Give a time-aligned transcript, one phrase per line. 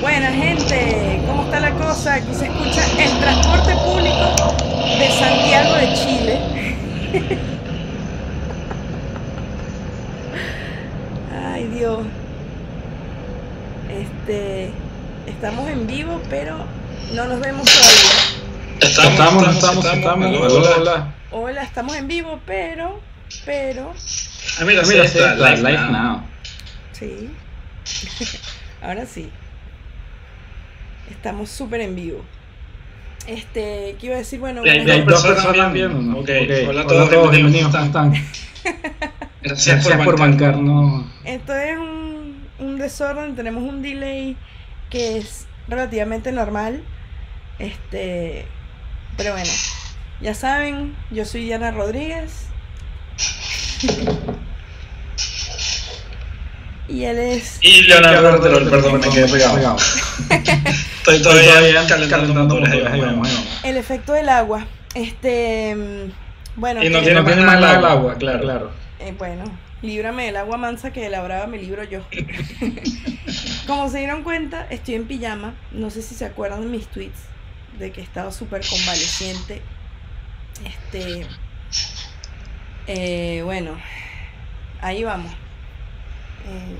[0.00, 2.14] Buena gente, ¿cómo está la cosa?
[2.14, 4.56] Aquí se escucha el transporte público
[4.98, 6.40] de Santiago de Chile.
[11.52, 11.98] Ay Dios.
[13.90, 14.70] Este,
[15.26, 16.56] estamos en vivo, pero
[17.14, 18.30] no nos vemos todavía.
[18.80, 20.36] Estamos, estamos, estamos, estamos.
[20.40, 21.14] Hola, hola.
[21.30, 23.02] Hola, estamos en vivo, pero,
[23.44, 23.92] pero.
[24.58, 26.22] Ah, mira, mira, está, live, live now.
[26.92, 27.28] Sí.
[28.82, 29.30] Ahora sí.
[31.10, 32.24] Estamos súper en vivo.
[33.26, 34.40] Este, ¿qué iba a decir?
[34.40, 36.00] Bueno, hay, hay dos personas viendo.
[36.00, 36.18] ¿no?
[36.20, 36.44] Okay.
[36.44, 36.66] Okay.
[36.66, 37.72] Hola a todos, Hola todos bienvenidos.
[37.72, 38.12] ¿Cómo están?
[39.42, 41.04] Gracias, Gracias por, bancarnos.
[41.24, 44.36] Esto es un, un desorden, tenemos un delay
[44.88, 46.82] que es relativamente normal.
[47.58, 48.46] Este,
[49.16, 49.50] pero bueno,
[50.20, 52.46] ya saben, yo soy Diana Rodríguez.
[56.90, 57.58] Y él es.
[57.62, 59.76] Y Leonardo perdón, me quedé pegado.
[60.98, 62.58] Estoy todavía calentando
[63.62, 64.66] El efecto del agua.
[64.94, 66.10] Este.
[66.56, 66.82] Bueno.
[66.82, 68.40] Y no tiene más nada el agua, claro.
[68.40, 68.70] claro.
[68.98, 69.44] Eh, bueno,
[69.82, 72.00] líbrame del agua mansa que de la brava me libro yo.
[73.68, 75.54] Como se dieron cuenta, estoy en pijama.
[75.70, 77.20] No sé si se acuerdan de mis tweets
[77.78, 79.62] de que he estado súper convaleciente.
[80.64, 81.26] Este.
[82.88, 83.76] Eh, bueno,
[84.80, 85.32] ahí vamos.
[86.46, 86.76] Eh,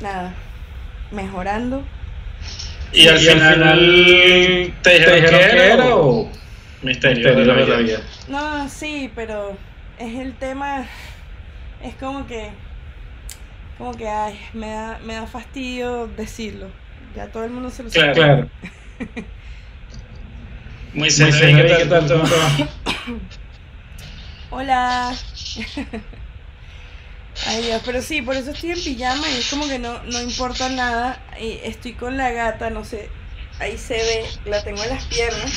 [0.00, 0.34] nada,
[1.10, 1.82] mejorando.
[2.92, 6.30] ¿Y, al, final, te dijeron, que era, o
[6.82, 8.00] misterio, de la vida?
[8.28, 9.56] No, sí, pero
[9.98, 10.86] es el tema,
[11.82, 12.50] es como que,
[13.78, 16.68] como que, ay, me da, me da fastidio decirlo.
[17.14, 18.12] Ya todo el mundo se lo sabe.
[18.12, 18.48] Claro.
[20.94, 22.22] Muy sencillo, ¿qué tal?
[24.50, 25.14] Hola.
[27.44, 30.20] Ay Dios, pero sí, por eso estoy en pijama y es como que no, no
[30.22, 31.22] importa nada.
[31.40, 33.10] Y estoy con la gata, no sé,
[33.58, 35.52] ahí se ve, la tengo en las piernas.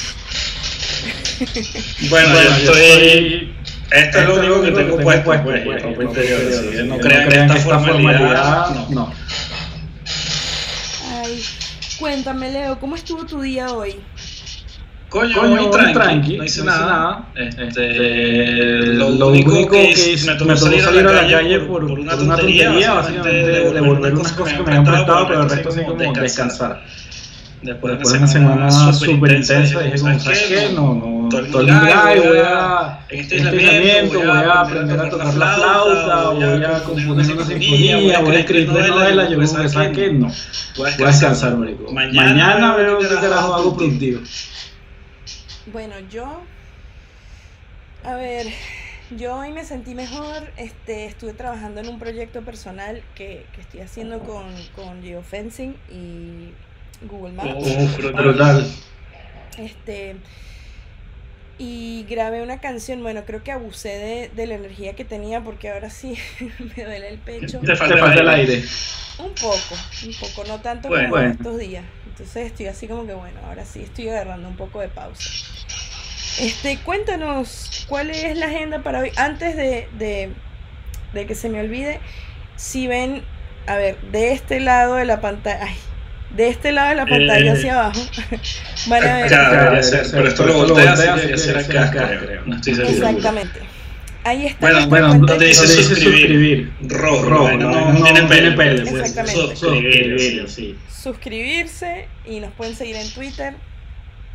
[2.09, 3.55] Bueno, yo estoy...
[3.91, 6.41] Esto es lo único que tengo puesto, pues, pues, ropa interior.
[6.85, 9.13] No crean que esta formalidad, no.
[11.11, 11.43] Ay,
[11.97, 13.95] cuéntame Leo, ¿cómo estuvo tu día hoy?
[15.09, 17.29] Coño, Coño muy tranqui, no hice nada.
[17.35, 21.87] Este, este, lo, lo, único que hice, me tocó salir, salir a la calle por,
[21.87, 25.83] por una, tontería, básicamente devolver unas cosas que me habían prestado, pero el resto así
[25.83, 26.83] como descansar.
[27.63, 30.69] Después, de una semana súper intensa, dije como, ¿sabes qué?
[30.73, 35.09] No, no, todo el día voy a, en este, este aislamiento, voy a aprender a
[35.09, 39.97] tocar la flauta, voy a componer una sinfonía, voy a escribir novelas, yo como, ¿sabes
[39.97, 40.13] qué?
[40.13, 40.31] No,
[40.77, 41.91] voy a descansar, marico.
[41.91, 44.21] Mañana veo qué carajo hago productivo.
[45.71, 46.41] Bueno, yo.
[48.03, 48.47] A ver,
[49.11, 50.51] yo hoy me sentí mejor.
[50.57, 56.51] Este, estuve trabajando en un proyecto personal que, que estoy haciendo con, con Geofencing y
[57.05, 57.49] Google Maps.
[57.55, 58.11] Oh,
[59.57, 60.15] Este.
[61.61, 65.69] Y grabé una canción, bueno, creo que abusé de, de la energía que tenía porque
[65.69, 66.15] ahora sí
[66.77, 67.59] me duele el pecho.
[67.59, 68.63] Te falta, el aire.
[69.19, 69.75] Un poco,
[70.05, 71.83] un poco, no tanto como estos días.
[72.19, 75.29] Entonces estoy así como que bueno, ahora sí estoy agarrando un poco de pausa.
[76.37, 79.11] Este, cuéntanos cuál es la agenda para hoy.
[79.15, 82.01] Antes de, de, que se me olvide,
[82.57, 83.23] si ven,
[83.67, 85.75] a ver, de este lado de la pantalla, ay,
[86.35, 88.01] de este lado de la pantalla hacia eh, abajo,
[88.87, 89.27] van a ver.
[89.27, 89.81] Claro,
[90.11, 92.45] pero esto lo volteas y será acá, creo.
[92.45, 93.31] No estoy seguro.
[94.29, 94.29] Exactamente.
[94.29, 94.59] Ahí está.
[94.59, 96.71] Bueno, bueno donde dice suscribir.
[96.81, 98.81] Rojo, rojo, no, no, tiene pele.
[98.81, 99.55] Exactamente.
[99.55, 100.77] Suscribir, sí.
[100.89, 103.55] Suscribirse y nos pueden seguir en Twitter,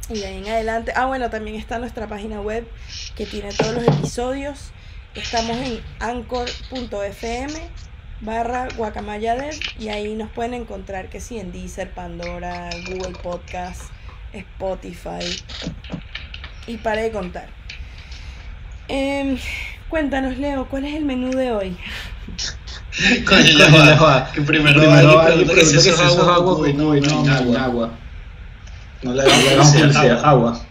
[0.08, 2.66] y de ahí en adelante, ah bueno, también está nuestra página web
[3.16, 4.72] que tiene todos los episodios.
[5.14, 7.54] Estamos en anchor.fm
[8.20, 13.82] barra guacamayadev y ahí nos pueden encontrar que sí en Deezer, Pandora, Google Podcast,
[14.32, 15.24] Spotify
[16.66, 17.48] y para de contar.
[18.88, 19.38] Eh,
[19.94, 21.76] cuéntanos Leo, ¿cuál es el menú de hoy?
[23.28, 23.58] Coño,
[24.34, 27.90] que primero, primero que si eso es agua, no, no, agua.
[29.04, 30.60] No le damos publicidad, agua.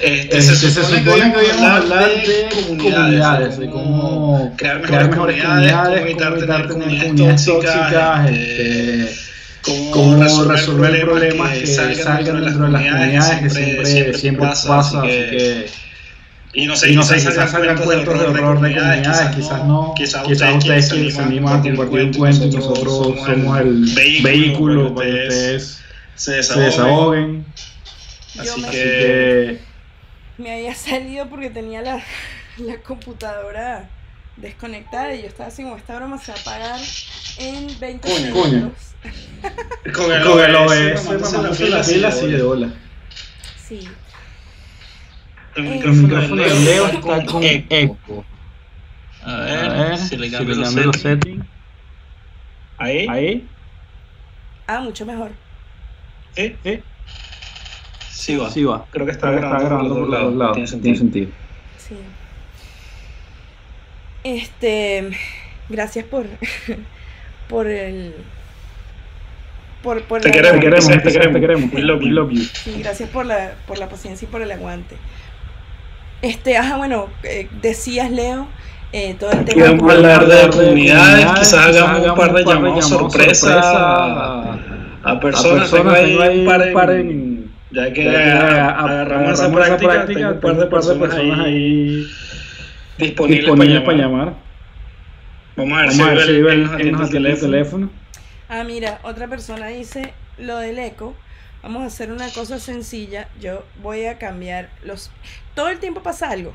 [0.00, 5.72] Este, se, supone, que hoy vamos a hablar de comunidades, de cómo crear mejores, comunidades,
[5.72, 9.14] cómo evitar tener comunidades tóxicas, este
[9.92, 15.91] cómo resolver problemas que salgan dentro de las comunidades, que siempre, siempre pasa, así que...
[16.54, 19.94] Y no sé, y no sé quizás salgan cuentos de horror de comunidades, quizás no.
[19.96, 23.84] Quizás ustedes quienes se animan a compartir un cuento y nosotros somos el
[24.22, 25.82] vehículo para que ustedes
[26.14, 27.46] se desahoguen.
[28.38, 29.60] Así que...
[30.38, 32.02] Me había salido porque tenía la,
[32.58, 33.88] la computadora
[34.36, 36.80] desconectada y yo estaba así como esta broma se va a apagar
[37.38, 38.72] en 20 minutos.
[39.92, 42.72] Con el, con el OBS, la fila así de hola.
[43.68, 43.88] Sí.
[45.56, 48.24] El micrófono de Leo está con eco.
[49.24, 51.44] A ver, si le cambio los settings.
[52.78, 53.06] Ahí.
[53.08, 53.48] Ahí.
[54.66, 55.30] Ah, mucho mejor.
[56.34, 56.56] ¿Sí?
[56.64, 56.80] ¿Sí?
[58.10, 58.50] Sí va.
[58.50, 58.86] Sí va.
[58.90, 60.54] Creo que está, grabando, por los dos lados.
[60.54, 60.94] Tiene sentido.
[60.94, 61.30] Tiene sentido.
[61.78, 61.96] Sí.
[64.24, 65.10] Este,
[65.68, 66.26] gracias por
[67.48, 68.14] por el
[69.82, 71.72] por, por te, queremos, te queremos, te queremos, te queremos.
[71.72, 72.08] We love you.
[72.10, 72.42] love you.
[72.42, 74.96] Sí, gracias por la por la paciencia y por el aguante.
[76.22, 78.46] Este, ajá, bueno, eh, decías Leo
[78.92, 79.64] eh, todo el tema.
[79.66, 84.58] Vamos a hablar de comunidades, quizás hagamos un par de llamados sorpresa a,
[85.02, 85.70] a personas.
[85.70, 92.06] Tengo ahí un par en, ya que agarramos esa práctica, un par de personas ahí
[92.98, 94.34] disponibles para llamar.
[95.56, 97.90] Vamos a ver si el, el teléfono.
[98.48, 101.14] Ah, mira, otra persona dice lo del eco.
[101.62, 103.28] Vamos a hacer una cosa sencilla.
[103.40, 105.10] Yo voy a cambiar los...
[105.54, 106.52] Todo el tiempo pasa algo.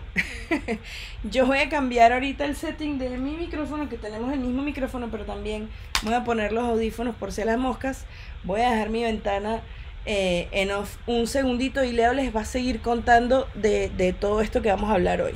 [1.23, 5.09] Yo voy a cambiar ahorita el setting de mi micrófono, que tenemos el mismo micrófono,
[5.11, 5.69] pero también
[6.03, 8.05] voy a poner los audífonos por si las moscas.
[8.44, 9.61] Voy a dejar mi ventana
[10.05, 14.41] eh, en off un segundito y Leo les va a seguir contando de, de todo
[14.41, 15.33] esto que vamos a hablar hoy.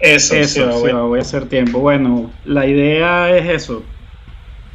[0.00, 1.78] Eso, eso sí, voy a hacer tiempo.
[1.78, 3.84] Bueno, la idea es eso,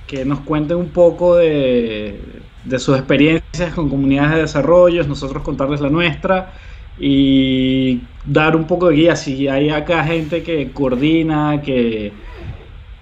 [0.08, 2.20] que nos cuenten un poco de,
[2.64, 6.54] de sus experiencias con comunidades de desarrollo, nosotros contarles la nuestra
[7.00, 9.16] y dar un poco de guía.
[9.16, 12.14] Si hay acá gente que coordina, que,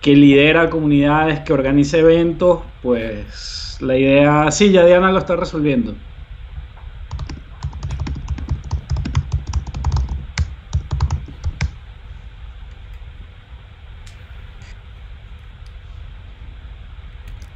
[0.02, 5.96] que lidera comunidades, que organiza eventos, pues la idea, sí, ya Diana lo está resolviendo.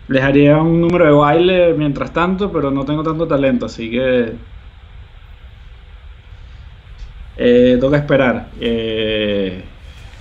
[0.07, 4.35] Les haría un número de baile mientras tanto, pero no tengo tanto talento, así que
[7.43, 8.49] eh, toca esperar.
[8.59, 9.63] Eh,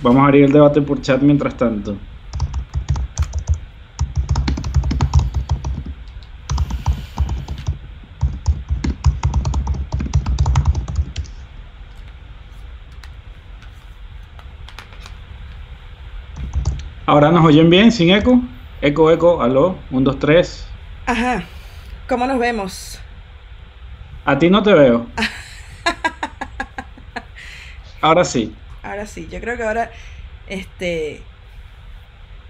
[0.01, 1.95] vamos a abrir el debate por chat mientras tanto.
[17.05, 18.41] Ahora nos oyen bien, sin eco.
[18.81, 20.67] Eco, eco, aló, 1, 2, 3.
[21.05, 21.43] Ajá,
[22.09, 22.99] ¿cómo nos vemos?
[24.25, 25.05] A ti no te veo.
[28.01, 28.55] Ahora sí.
[28.83, 29.91] Ahora sí, yo creo que ahora,
[30.45, 31.31] este,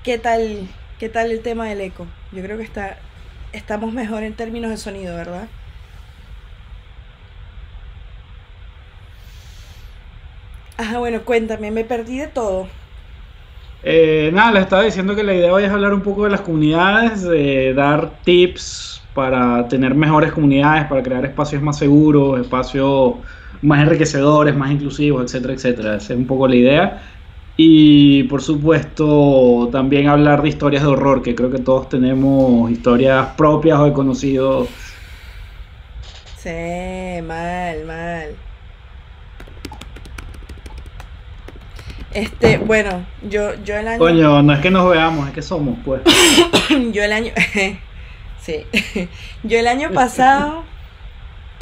[0.04, 2.16] ¿qué tal, qué tal el tema del eco?
[2.32, 3.10] Yo creo que está,
[3.52, 5.54] estamos mejor en términos de sonido, ¿verdad?
[10.78, 12.78] Ajá, bueno, cuéntame, me perdí de todo.
[13.84, 16.42] Eh, nada, les estaba diciendo que la idea hoy es hablar un poco de las
[16.42, 23.16] comunidades, de dar tips para tener mejores comunidades, para crear espacios más seguros, espacios
[23.62, 25.96] más enriquecedores, más inclusivos, etcétera, etcétera.
[25.96, 27.04] Esa es un poco la idea.
[27.58, 33.28] Y por supuesto también hablar de historias de horror, que creo que todos tenemos historias
[33.38, 34.70] propias o de conocidos.
[36.38, 38.30] Sí, mal, mal.
[42.14, 44.00] Este, bueno, yo, yo el año.
[44.00, 46.02] Coño, no es que nos veamos, es que somos, pues.
[46.92, 47.32] yo el año.
[48.42, 48.66] sí.
[49.44, 50.64] yo el año pasado.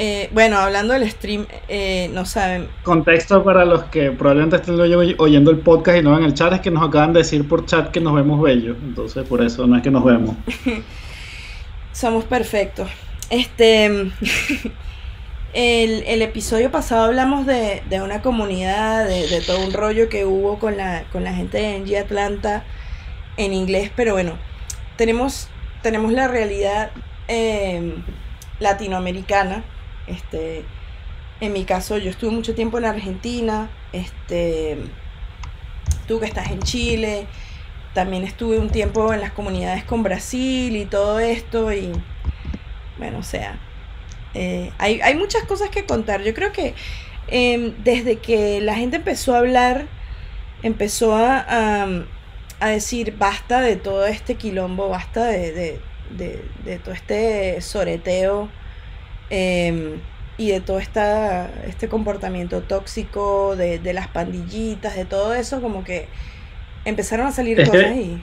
[0.02, 2.70] Eh, bueno, hablando del stream, eh, no saben.
[2.84, 6.62] Contexto para los que probablemente estén oyendo el podcast y no ven el chat, es
[6.62, 8.78] que nos acaban de decir por chat que nos vemos bellos.
[8.82, 10.38] Entonces, por eso no es que nos vemos.
[11.92, 12.90] Somos perfectos.
[13.30, 14.10] Este.
[15.54, 21.04] El, episodio pasado hablamos de, una comunidad, de, todo un rollo que hubo con la,
[21.12, 22.64] con la gente de NG Atlanta
[23.36, 24.38] en inglés, pero bueno,
[24.96, 25.50] tenemos,
[25.82, 26.92] tenemos la realidad
[27.28, 27.96] em,
[28.60, 29.64] latinoamericana.
[30.10, 30.66] Este,
[31.40, 34.78] en mi caso, yo estuve mucho tiempo en Argentina, este,
[36.08, 37.28] tú que estás en Chile,
[37.94, 41.92] también estuve un tiempo en las comunidades con Brasil y todo esto, y
[42.98, 43.58] bueno, o sea,
[44.34, 46.22] eh, hay, muchas cosas que contar.
[46.24, 46.76] Yo creo que
[47.28, 49.88] em, desde que la gente empezó a hablar,
[50.64, 51.86] empezó a,
[52.60, 55.80] a, decir basta de todo este quilombo, basta de,
[56.84, 58.50] todo este soreteo
[59.30, 60.00] em,
[60.38, 66.08] y de todo esta, este comportamiento tóxico, de, las pandillitas, de todo eso, como que
[66.86, 68.22] empezaron a salir cosas ahí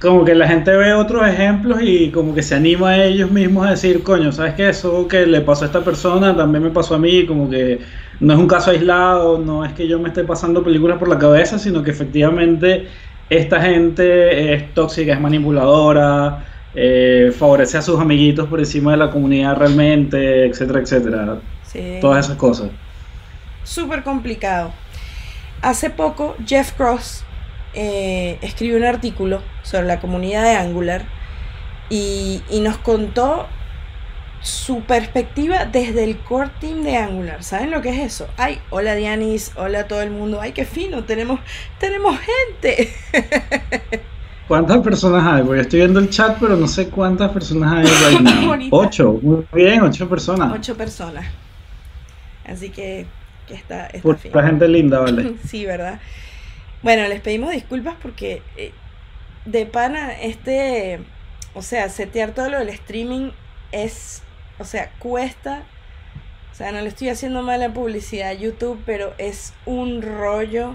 [0.00, 3.66] como que la gente ve otros ejemplos y como que se anima a ellos mismos
[3.66, 4.70] a decir, coño, ¿sabes qué?
[4.70, 7.80] Eso que le pasó a esta persona también me pasó a mí, como que
[8.18, 11.18] no es un caso aislado, no es que yo me esté pasando películas por la
[11.18, 12.88] cabeza, sino que efectivamente
[13.28, 19.10] esta gente es tóxica, es manipuladora, eh, favorece a sus amiguitos por encima de la
[19.10, 21.38] comunidad realmente, etcétera, etcétera.
[22.00, 22.70] Todas esas cosas.
[23.64, 24.72] Súper complicado.
[25.62, 27.24] Hace poco Jeff Cross
[27.74, 31.04] eh, escribió un artículo sobre la comunidad de Angular
[31.88, 33.46] y, y nos contó
[34.40, 37.44] su perspectiva desde el core team de Angular.
[37.44, 38.28] ¿Saben lo que es eso?
[38.36, 40.40] Ay, hola Dianis, hola a todo el mundo.
[40.40, 41.40] Ay, qué fino, tenemos,
[41.78, 42.94] tenemos gente.
[44.50, 45.44] ¿Cuántas personas hay?
[45.44, 47.84] Porque estoy viendo el chat, pero no sé cuántas personas hay
[48.58, 50.52] right Ocho, muy bien, ocho personas.
[50.52, 51.24] Ocho personas.
[52.44, 53.06] Así que,
[53.46, 55.36] que está, está gente linda, vale.
[55.46, 56.00] sí, ¿verdad?
[56.82, 58.72] Bueno, les pedimos disculpas porque eh,
[59.44, 60.98] de pana, este,
[61.54, 63.30] o sea, setear todo lo del streaming
[63.70, 64.24] es
[64.58, 65.62] o sea, cuesta.
[66.50, 70.74] O sea, no le estoy haciendo mala publicidad a YouTube, pero es un rollo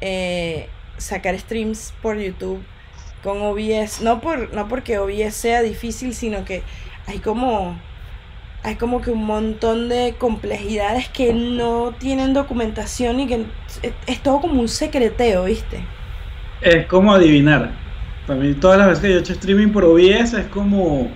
[0.00, 0.68] eh,
[0.98, 2.60] sacar streams por YouTube
[3.24, 4.02] con OBS.
[4.02, 6.62] No, por, no porque OBS sea difícil, sino que
[7.06, 7.76] hay como.
[8.62, 13.44] Hay como que un montón de complejidades que no tienen documentación y que
[14.06, 15.80] es, todo como un secreteo, ¿viste?
[16.62, 17.72] Es como adivinar.
[18.26, 21.10] También todas las veces que yo he hecho streaming por OBS es como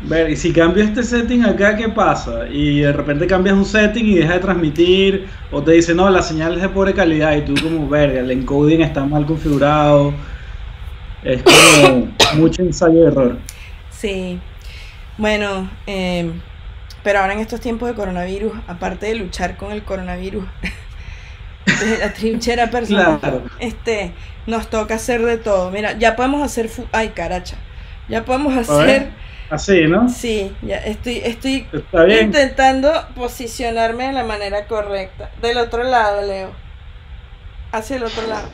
[0.00, 2.46] Ver, y si cambio este setting acá, ¿qué pasa?
[2.50, 6.20] Y de repente cambias un setting y deja de transmitir, o te dice, no, la
[6.20, 10.12] señal es de pobre calidad, y tú como, verga, el encoding está mal configurado.
[11.24, 13.38] Es como mucho ensayo de error.
[13.90, 14.38] Sí.
[15.16, 16.40] Bueno, em,
[17.02, 20.44] pero ahora en estos tiempos de coronavirus, aparte de luchar con el coronavirus,
[22.00, 24.12] la trinchera personal, este,
[24.46, 25.70] nos toca hacer de todo.
[25.70, 26.70] Mira, ya podemos hacer...
[26.92, 27.56] Ay, caracha.
[28.08, 29.12] Ya podemos hacer
[29.50, 30.08] Así, ¿no?
[30.08, 31.66] Sí, ya estoy, estoy
[32.20, 35.30] intentando posicionarme de la manera correcta.
[35.42, 36.50] Del otro lado, Leo.
[37.70, 38.48] Hacia el otro lado.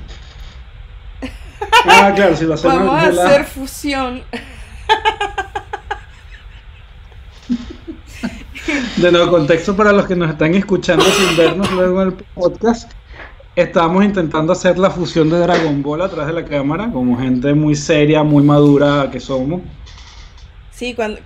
[1.86, 4.22] Ah, claro, si lo hacemos Vamos a hacer fusión.
[8.96, 12.92] De nuevo, contexto para los que nos están escuchando sin vernos luego en el podcast.
[13.56, 17.52] Estábamos intentando hacer la fusión de Dragon Ball a través de la cámara, como gente
[17.54, 19.62] muy seria, muy madura que somos.
[20.70, 21.20] Sí, cuando,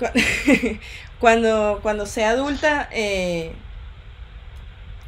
[1.19, 3.53] cuando, cuando sea adulta, eh,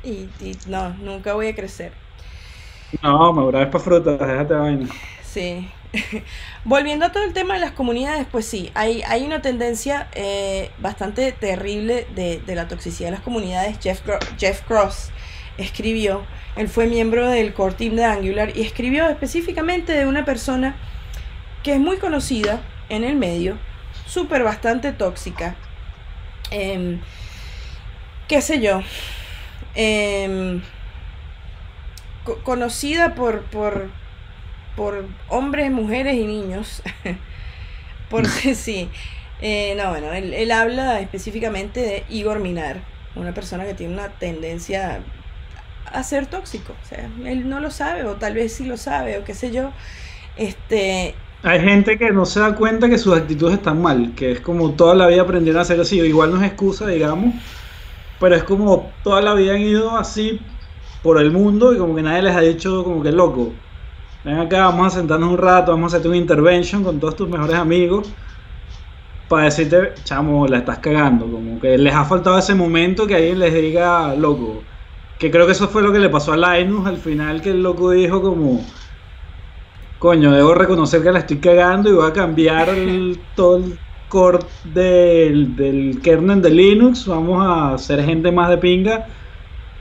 [0.04, 0.28] y,
[0.68, 1.92] no, nunca voy a crecer.
[3.02, 4.88] No, me es para frutas, déjate vaina.
[5.36, 5.68] Sí.
[6.64, 10.70] Volviendo a todo el tema de las comunidades, pues sí, hay, hay una tendencia eh,
[10.78, 13.76] bastante terrible de, la toxicidad de las comunidades.
[13.82, 14.00] Jeff,
[14.38, 15.10] Jeff Cross
[15.58, 16.24] escribió,
[16.56, 20.74] él fue miembro del core team de Angular y escribió específicamente de una persona
[21.62, 23.58] que es muy conocida en el medio,
[24.06, 25.54] súper bastante tóxica.
[26.50, 26.98] Em,
[28.26, 28.80] ¿Qué sé yo?
[29.74, 30.62] Em,
[32.42, 33.90] conocida por, por,
[34.76, 36.82] por hombres, mujeres y niños.
[38.10, 38.88] Porque sí.
[39.40, 42.78] Eh, no, bueno, él, él, habla específicamente de Igor Minar,
[43.16, 45.00] una persona que tiene una tendencia
[45.92, 46.74] a ser tóxico.
[46.82, 49.50] O sea, él no lo sabe, o tal vez sí lo sabe, o qué sé
[49.50, 49.72] yo.
[50.36, 54.40] Este, hay gente que no se da cuenta que sus actitudes están mal, que es
[54.40, 57.34] como toda la vida aprendieron a hacer así, igual no es excusa, digamos,
[58.18, 60.40] pero es como toda la vida han ido así
[61.02, 63.52] por el mundo y como que nadie les ha dicho como que loco.
[64.26, 67.28] Ven acá, vamos a sentarnos un rato, vamos a hacerte una intervention con todos tus
[67.28, 68.10] mejores amigos
[69.28, 71.30] para decirte, chamo, la estás cagando.
[71.30, 74.64] Como que les ha faltado ese momento que alguien les diga, loco.
[75.20, 77.62] Que creo que eso fue lo que le pasó a Linus al final, que el
[77.62, 78.66] loco dijo como,
[80.00, 82.68] coño, debo reconocer que la estoy cagando y voy a cambiar
[83.36, 83.78] todo el
[84.08, 89.06] core del, kernel de Linux, vamos a ser gente más de pinga.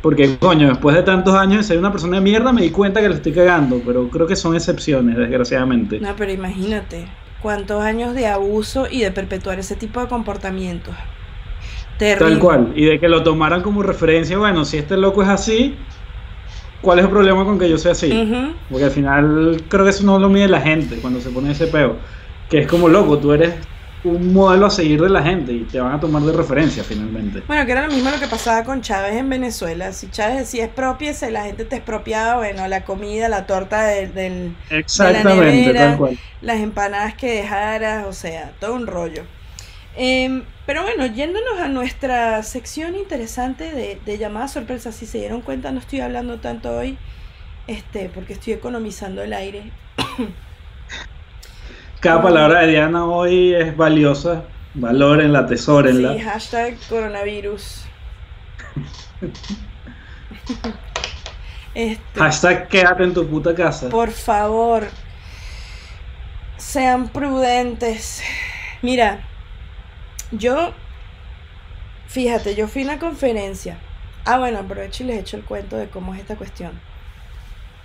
[0.06, 3.02] Porque, coño, después de tantos años de ser una persona de mierda, me di cuenta
[3.02, 3.82] que la estoy cagando.
[3.84, 6.00] Pero creo que son excepciones, desgraciadamente.
[6.00, 7.08] No, pero imagínate,
[7.42, 10.94] cuántos años de abuso y de perpetuar ese tipo de comportamientos.
[11.98, 12.34] Terrible.
[12.34, 12.74] Tal cual.
[12.76, 15.76] Y de que lo tomaran como referencia, bueno, si este loco es así,
[16.84, 18.12] ¿cuál es el problema con que yo sea así?
[18.70, 21.66] Porque al final creo que eso no lo mide la gente cuando se pone ese
[21.66, 21.96] peo.
[22.48, 23.56] Que es como loco, tú eres
[24.06, 27.42] un modelo a seguir de la gente y te van a tomar de referencia finalmente.
[27.48, 29.92] Bueno, que era lo mismo lo que pasaba con Chávez en Venezuela.
[29.92, 35.74] Si Chávez decía expropiese, la gente te expropiaba, bueno, la comida, la torta del, Exactamente,
[35.74, 36.20] tal cual.
[36.42, 39.24] las empanadas que dejaras, o sea, todo un rollo.
[39.98, 45.42] Em, pero bueno, yéndonos a nuestra sección interesante de, de llamadas sorpresas, si se dieron
[45.42, 46.98] cuenta no estoy hablando tanto hoy,
[47.68, 49.72] este, porque estoy economizando el aire.
[52.06, 54.44] Cada palabra de Diana hoy es valiosa,
[54.76, 56.14] valórenla, tesórenla.
[56.14, 57.88] Sí, hashtag coronavirus.
[61.74, 63.90] este, hashtag quédate en tu puta casa.
[63.90, 64.84] Por favor.
[66.58, 68.22] sean prudentes.
[68.84, 69.22] Mira,
[70.32, 70.74] yo,
[72.08, 73.80] fíjate, yo fui a una conferencia.
[74.26, 76.80] Ah, bueno, aprovecho y les echo el cuento de cómo es esta cuestión.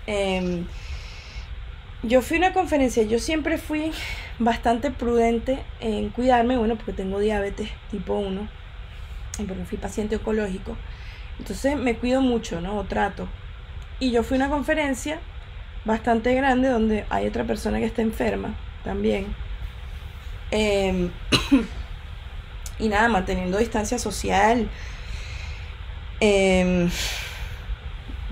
[0.06, 0.66] Em,
[2.02, 3.92] yo fui a una conferencia, yo siempre fui
[4.38, 8.49] bastante prudente en cuidarme, bueno, porque tengo diabetes tipo 1,
[9.38, 10.76] y porque fui paciente oncológico.
[11.38, 12.78] Entonces me cuido mucho, ¿no?
[12.78, 13.28] O trato.
[13.99, 15.19] Y yo fui a una conferencia
[15.85, 18.54] bastante grande donde hay otra persona que está enferma
[18.85, 19.35] también.
[20.50, 21.11] Em,
[22.78, 24.69] y nada, manteniendo distancia social.
[26.21, 26.90] Em,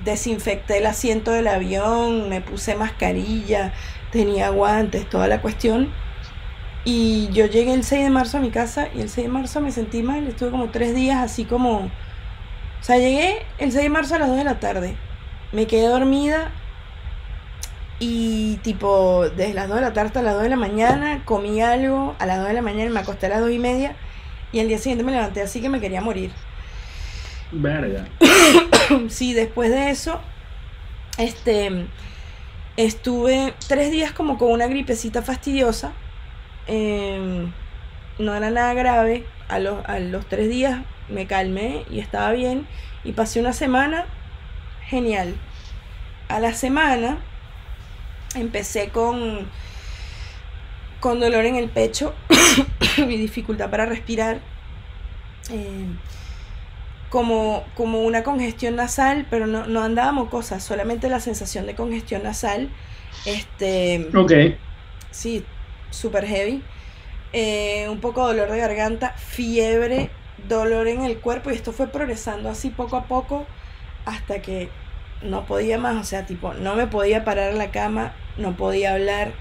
[0.05, 3.73] desinfecté el asiento del avión, me puse mascarilla,
[4.13, 5.93] tenía guantes, toda la cuestión.
[6.85, 9.61] Y yo llegué el 6 de marzo a mi casa y el 6 de marzo
[9.61, 11.81] me sentí mal, estuve como tres días así como...
[11.81, 14.97] O sea, llegué el 6 de marzo a las 2 de la tarde,
[15.53, 16.53] me quedé dormida
[17.99, 21.61] y tipo desde las 2 de la tarde hasta las 2 de la mañana comí
[21.61, 23.97] algo, a las 2 de la mañana me acosté a las 2 y media
[24.53, 26.31] y al día siguiente me levanté así que me quería morir.
[27.51, 28.07] Verga.
[29.09, 30.21] sí, después de eso,
[31.19, 31.87] este,
[32.77, 35.93] estuve tres días como con una gripecita fastidiosa.
[36.67, 37.53] Em,
[38.19, 39.25] no era nada grave.
[39.49, 42.67] A los, a los tres días me calmé y estaba bien.
[43.05, 44.07] Y pasé una semana
[44.87, 45.35] genial.
[46.29, 47.19] A la semana
[48.35, 49.49] empecé con,
[51.01, 52.15] con dolor en el pecho
[52.99, 54.41] y dificultad para respirar.
[55.51, 55.97] Em,
[57.11, 62.23] como, como una congestión nasal, pero no, no andaba cosas solamente la sensación de congestión
[62.23, 62.69] nasal.
[63.25, 64.09] Este.
[64.15, 64.33] Ok.
[65.11, 65.45] Sí,
[65.91, 66.63] super heavy.
[67.33, 70.11] Eh, un poco de dolor de garganta, fiebre,
[70.49, 73.47] dolor en el cuerpo, y esto fue progresando así poco a poco
[74.07, 74.71] hasta que
[75.23, 79.33] no podía más, o sea, tipo, no me podía parar la cama, no podía hablar,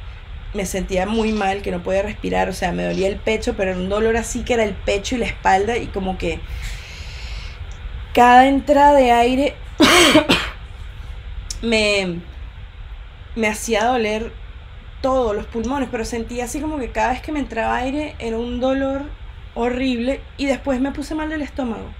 [0.53, 3.71] me sentía muy mal, que no podía respirar, o sea, me dolía el pecho, pero
[3.71, 6.39] era un dolor así que era el pecho y la espalda y como que
[8.17, 9.53] cada entrada de aire
[11.61, 12.17] me,
[13.35, 14.31] me hacía doler
[15.01, 18.39] todos los pulmones, pero sentía así como que cada vez que me entraba aire era
[18.39, 19.03] un dolor
[19.53, 21.91] horrible y después me puse mal del estómago.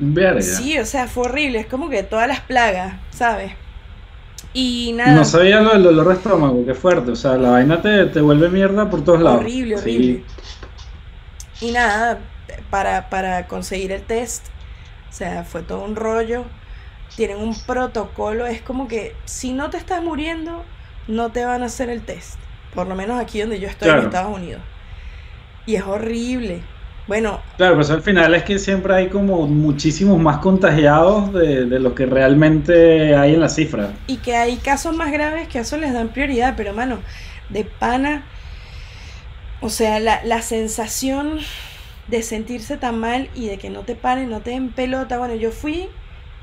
[0.00, 0.42] Verga.
[0.42, 3.52] Sí, o sea, fue horrible, es como que todas las plagas, ¿sabes?
[4.52, 5.12] Y nada.
[5.12, 8.20] No sabía lo del dolor de estómago, qué fuerte, o sea, la vaina te, te
[8.20, 9.42] vuelve mierda por todos lados.
[9.42, 10.24] Horrible, horrible.
[11.60, 12.18] Y nada,
[12.70, 14.48] para, para conseguir el test
[15.10, 16.44] o sea, fue todo un rollo.
[17.16, 18.46] Tienen un protocolo.
[18.46, 20.64] Es como que si no te estás muriendo,
[21.08, 22.38] no te van a hacer el test.
[22.74, 24.62] Por lo menos aquí donde yo estoy en Estados Unidos.
[25.66, 26.62] Y es horrible.
[27.08, 27.40] Bueno.
[27.56, 31.92] Claro, pues al final es que siempre hay como muchísimos más contagiados de, de lo
[31.96, 33.90] que realmente hay en la cifra.
[34.06, 36.98] Y que hay casos más graves que a eso les dan prioridad, pero mano,
[37.48, 38.22] de pana.
[39.60, 41.40] O sea, la, la sensación
[42.10, 45.18] de sentirse tan mal y de que no te paren, no te den pelota.
[45.18, 45.88] Bueno, yo fui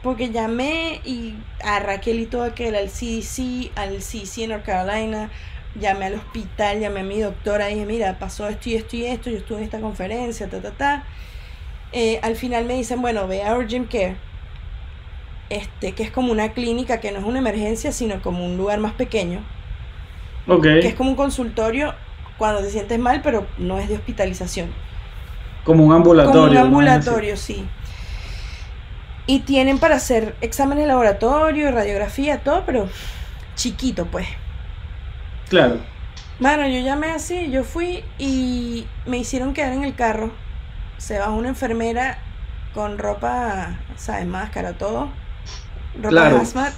[0.02, 5.30] porque llamé y a Raquel y todo aquel, al CDC, al CDC en North Carolina,
[5.80, 9.06] llamé al hospital, llamé a mi doctora y dije, mira, pasó esto y esto y
[9.06, 11.04] esto, yo estuve en esta conferencia, ta, ta, ta.
[11.92, 14.16] Eh, al final me dicen, bueno, ve a Urgent Care,
[15.50, 18.80] este, que es como una clínica, que no es una emergencia, sino como un lugar
[18.80, 19.42] más pequeño.
[20.48, 20.80] Okay.
[20.80, 21.94] Que es como un consultorio
[22.38, 24.87] cuando te sientes mal, pero no es de hospitalización.
[25.68, 26.62] Como un ambulatorio.
[26.62, 27.68] Como un ambulatorio, sí.
[29.26, 32.88] Y tienen para hacer exámenes de laboratorio, radiografía, todo, pero
[33.56, 34.28] chiquito, pues.
[35.50, 35.80] Claro.
[36.40, 40.32] Bueno, yo llamé así, yo fui y me hicieron quedar en el carro.
[41.00, 42.20] Se bajó una enfermera
[42.74, 44.26] con ropa, ¿sabes?
[44.26, 45.10] Máscara, todo.
[45.98, 46.38] Ropa claro.
[46.38, 46.72] hazmat.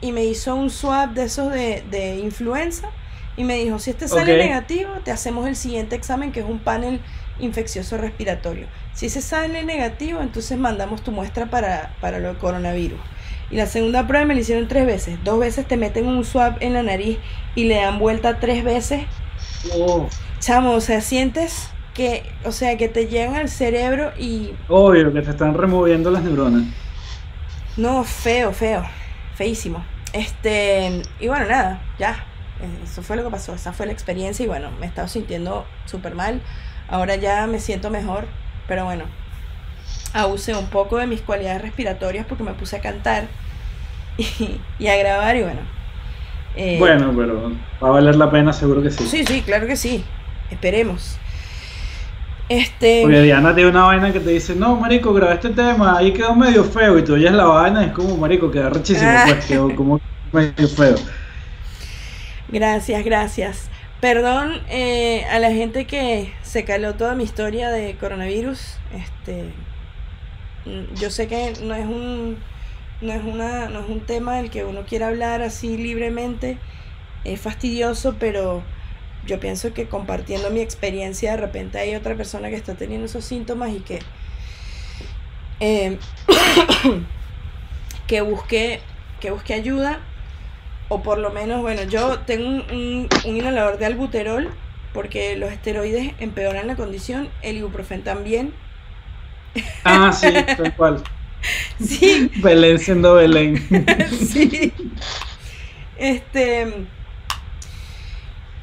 [0.00, 2.88] Y me hizo un swab de esos de, de influenza.
[3.36, 6.58] Y me dijo, si este sale negativo, te hacemos el siguiente examen, que es un
[6.58, 7.00] panel
[7.38, 8.68] infeccioso respiratorio.
[8.92, 13.00] Si se sale negativo, entonces mandamos tu muestra para, para lo de coronavirus.
[13.50, 15.22] Y la segunda prueba me la hicieron tres veces.
[15.22, 17.20] Dos veces te meten un swab en la nariz
[17.54, 19.06] y le dan vuelta tres veces.
[19.62, 25.12] Oh, Chamo, o sea, sientes que, o sea, que te llegan al cerebro y obvio
[25.12, 26.64] que te están removiendo las neuronas.
[27.76, 28.84] no, feo, feo,
[29.32, 29.88] feísimo.
[30.12, 32.30] Este, y bueno, nada, ya.
[32.84, 35.72] Eso fue lo que pasó, esa fue la experiencia y bueno, me he estado sintiendo
[35.84, 36.42] súper mal.
[36.88, 38.28] Ahora ya me siento mejor,
[38.66, 39.04] pero bueno,
[40.12, 43.28] abusé un poco de mis cualidades respiratorias porque me puse a cantar
[44.18, 45.60] y, y a grabar y bueno.
[46.54, 47.50] eh, Bueno, pero
[47.82, 49.04] va a valer la pena, seguro que sí.
[49.04, 50.04] Sí, sí, claro que sí.
[50.50, 51.18] Esperemos.
[52.48, 53.02] Este.
[53.02, 56.34] Porque Diana tiene una vaina que te dice, no, marico, grabé este tema, ahí quedó
[56.34, 59.24] medio feo, y tú oyes la vaina y es como, marico, queda rechísimo, Ah.
[59.24, 60.00] pues quedó como
[60.32, 61.10] medio feo.
[62.48, 63.70] Gracias, gracias.
[64.00, 68.76] Perdón eh, a la gente que se caló toda mi historia de coronavirus.
[68.94, 69.50] Este,
[70.94, 72.38] yo sé que no es un
[73.00, 76.58] no es una no es un tema del que uno quiera hablar así libremente.
[77.24, 78.62] Es fastidioso, pero
[79.26, 83.24] yo pienso que compartiendo mi experiencia de repente hay otra persona que está teniendo esos
[83.24, 83.98] síntomas y que
[85.58, 85.98] eh,
[88.06, 88.78] que busque
[89.18, 89.98] que busque ayuda
[90.88, 94.52] o por lo menos bueno yo tengo un, inhalador de albuterol
[94.94, 98.54] porque los esteroides empeoran la condición el ibuprofen también
[99.84, 101.02] ah sí tal cual
[101.80, 103.58] sí Belén siendo Belén
[104.10, 104.72] sí
[105.98, 106.86] este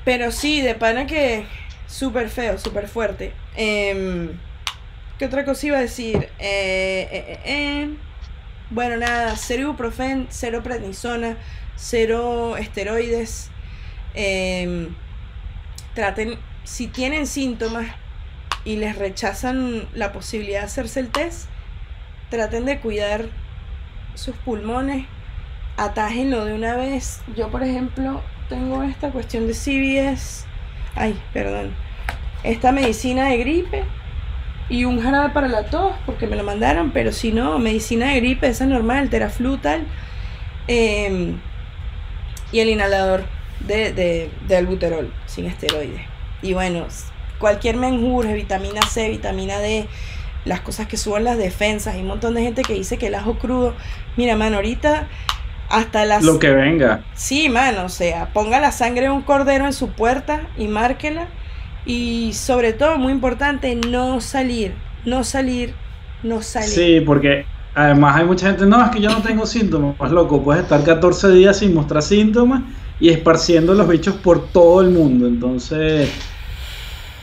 [0.04, 1.46] pero sí, de pana que
[1.88, 3.34] súper feo, súper fuerte.
[3.56, 4.30] Em,
[5.20, 6.30] ¿Qué otra cosa iba a decir?
[6.40, 7.90] Eh, eh, eh,
[8.72, 11.38] bueno, nada, cero ibuprofen, cero prednisona,
[11.76, 13.52] cero esteroides.
[15.94, 17.88] Traten, si tienen síntomas
[18.64, 21.50] y les rechazan la posibilidad de hacerse el test,
[22.30, 23.26] traten de cuidar
[24.16, 25.06] sus pulmones,
[25.78, 27.22] atájenlo de una vez.
[27.36, 30.46] Yo, por ejemplo, tengo esta cuestión de CBS.
[30.96, 31.74] Ay, perdón.
[32.44, 33.84] Esta medicina de gripe
[34.70, 38.22] y un jarabe para la tos, porque me lo mandaron, pero si no, medicina de
[38.22, 39.86] gripe, esa normal, teraflu tal.
[40.68, 41.38] Em,
[42.52, 43.24] y el inhalador
[43.60, 46.02] de, de, de, albuterol, sin esteroides.
[46.42, 46.86] Y bueno,
[47.40, 49.88] cualquier menjurje, vitamina C, vitamina D,
[50.46, 51.96] las cosas que suben las defensas.
[51.96, 53.74] Hay un montón de gente que dice que el ajo crudo.
[54.18, 55.08] Mira, mano, ahorita
[55.70, 56.24] hasta las...
[56.24, 57.04] Lo que venga.
[57.14, 61.28] Sí, mano, o sea, ponga la sangre de un cordero en su puerta y márquela.
[61.86, 64.74] Y sobre todo, muy importante, no salir,
[65.06, 65.74] no salir,
[66.24, 66.70] no salir.
[66.70, 70.44] Sí, porque además hay mucha gente, no, es que yo no tengo síntomas, pues loco,
[70.44, 72.62] puedes estar 14 días sin mostrar síntomas
[73.02, 75.28] y esparciendo los bichos por todo el mundo.
[75.28, 76.10] Entonces,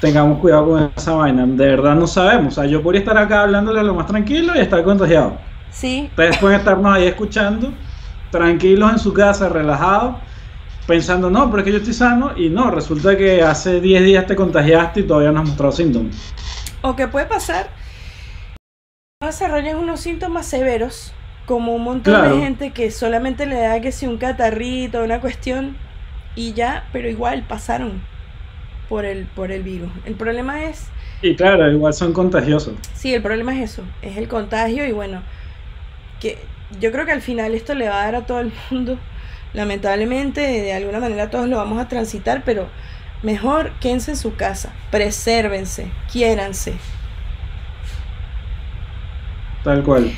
[0.01, 1.47] tengamos cuidado con esa vaina.
[1.47, 2.59] De verdad no sabemos.
[2.59, 5.39] O sea, yo podría estar acá hablándole lo más tranquilo y estar contagiado.
[5.71, 6.09] Sí.
[6.11, 7.73] Ustedes pueden estarnos ahí escuchando
[8.31, 10.17] tranquilos en su casa, relajados,
[10.87, 14.27] pensando, no, pero es que yo estoy sano, y no, resulta que hace 10 días
[14.27, 16.35] te contagiaste y todavía no has mostrado síntomas.
[16.83, 17.71] O que puede pasar,
[19.21, 21.13] desarrollas unos síntomas severos,
[21.49, 25.79] como un montón de gente que solamente le da que si un catarrito, una cuestión,
[26.37, 28.03] y ya, pero igual pasaron
[28.91, 29.91] por el, por el virus.
[30.05, 30.89] El problema es...
[31.23, 32.75] Y claro, igual son contagiosos.
[32.93, 35.23] Sí, el problema es eso, es el contagio y bueno,
[36.21, 36.39] que
[36.79, 38.99] yo creo que al final esto le va a dar a todo el mundo.
[39.55, 42.69] Lamentablemente, de alguna manera todos lo vamos a transitar, pero
[43.23, 46.75] mejor quédense en su casa, presérvense, quiéranse.
[49.65, 50.13] Tal cual.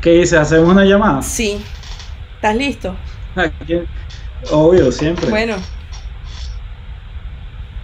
[0.00, 0.36] ¿Qué dice?
[0.36, 1.22] ¿Hacemos una llamada?
[1.22, 1.60] Sí.
[2.36, 2.96] ¿Estás listo?
[4.52, 5.28] Obvio, siempre.
[5.28, 5.56] Bueno.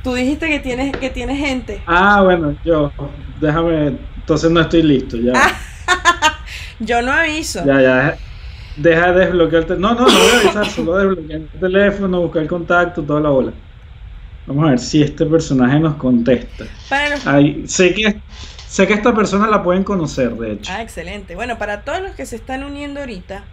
[0.03, 1.83] Tú dijiste que tienes, que tienes gente.
[1.87, 2.92] Ah, bueno, yo.
[3.40, 3.96] Déjame.
[4.16, 5.33] Entonces no estoy listo ya.
[6.81, 7.64] Yo no aviso.
[7.64, 8.16] Ya, ya.
[8.77, 12.42] Deja de desbloquear el No, no, no voy a avisar, solo desbloquear el teléfono, buscar
[12.42, 13.53] el contacto, toda la bola.
[14.46, 16.64] Vamos a ver si este personaje nos contesta.
[17.66, 18.20] sé, que,
[18.75, 20.73] sé que esta persona la pueden conocer, de hecho.
[20.75, 21.37] Ah, excelente.
[21.37, 23.45] Bueno, para todos los que se están uniendo ahorita,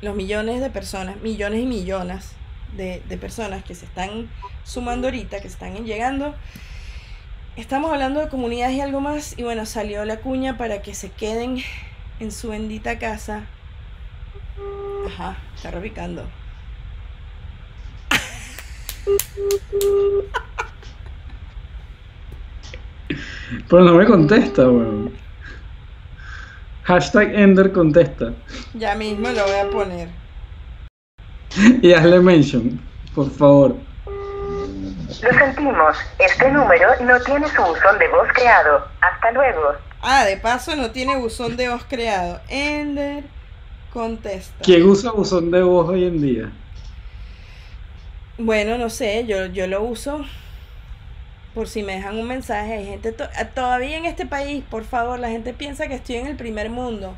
[0.00, 2.32] los millones de personas, millones y millones
[2.74, 4.30] de, personas que se están
[4.64, 6.34] sumando ahorita, que están llegando,
[7.56, 9.38] estamos hablando de comunidades y algo más.
[9.38, 11.58] Y bueno, salió la cuña para que se queden
[12.18, 13.44] en su bendita casa.
[15.06, 16.24] Ajá, está repicando.
[23.68, 25.12] Pero no me contesta, weón.
[26.84, 28.32] Hashtag Ender contesta.
[28.74, 30.08] Ya mismo lo voy a poner.
[31.82, 32.80] Y hazle mention,
[33.14, 33.76] por favor.
[35.22, 38.86] Lo sentimos, este número no tiene su buzón de voz creado.
[39.00, 39.74] Hasta luego.
[40.02, 42.40] Ah, de paso no tiene buzón de voz creado.
[42.48, 43.24] Ender
[43.92, 44.62] contesta.
[44.62, 46.52] ¿Quién usa buzón de voz hoy en día?
[48.36, 50.24] Bueno, no sé, yo, yo lo uso
[51.54, 52.74] por si me dejan un mensaje.
[52.74, 56.36] Hay gente todavía en este país, por favor, la gente piensa que estoy en el
[56.36, 57.14] primer mundo.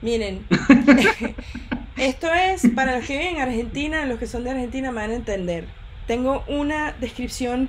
[0.00, 0.46] Miren,
[1.96, 5.10] esto es para los que viven en Argentina, los que son de Argentina me van
[5.10, 5.66] a entender.
[6.06, 7.68] Tengo una descripción.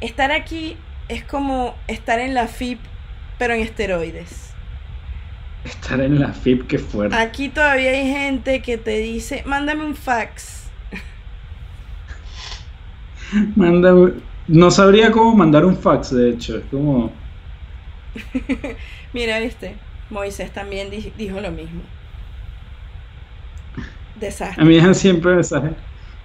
[0.00, 0.76] Estar aquí
[1.08, 2.78] es como estar en la FIP,
[3.38, 4.52] pero en esteroides.
[5.64, 7.16] Estar en la FIP, qué fuerte.
[7.16, 10.57] Aquí todavía hay gente que te dice, mándame un fax.
[13.56, 14.12] Mándame...
[14.48, 16.56] No sabría cómo mandar un fax, de hecho.
[16.56, 17.12] Es como...
[19.12, 19.76] Mira, viste,
[20.10, 21.82] Moisés también dijo lo mismo.
[24.18, 24.62] Desastre.
[24.62, 25.72] A mí dejan siempre mensajes.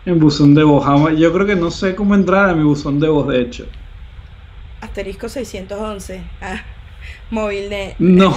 [0.06, 0.86] En buzón de voz.
[1.18, 3.66] Yo creo que no sé cómo entrar a mi buzón de voz, de hecho.
[4.82, 6.22] Asterisco 611.
[6.42, 6.62] Ah,
[7.30, 7.96] móvil de.
[8.00, 8.34] No,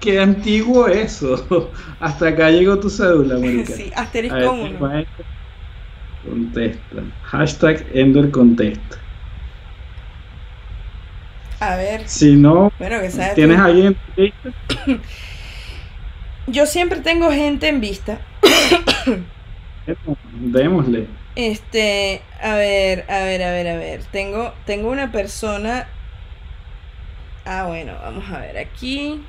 [0.00, 1.70] qué antiguo eso.
[1.98, 3.72] Hasta acá llegó tu cédula, Mónica.
[3.72, 5.06] Sí, asterisco 1.
[6.28, 7.02] Contesta.
[7.22, 8.98] Hashtag Ender contesta.
[11.60, 12.06] A ver.
[12.06, 14.52] Si no, bueno, que ¿tienes alguien en vista?
[16.48, 18.18] Yo siempre tengo gente en vista.
[20.32, 21.06] Démosle.
[21.34, 24.04] Este, a ver, a ver, a ver, a ver.
[24.04, 25.88] Tengo, tengo una persona.
[27.44, 29.22] Ah, bueno, vamos a ver aquí.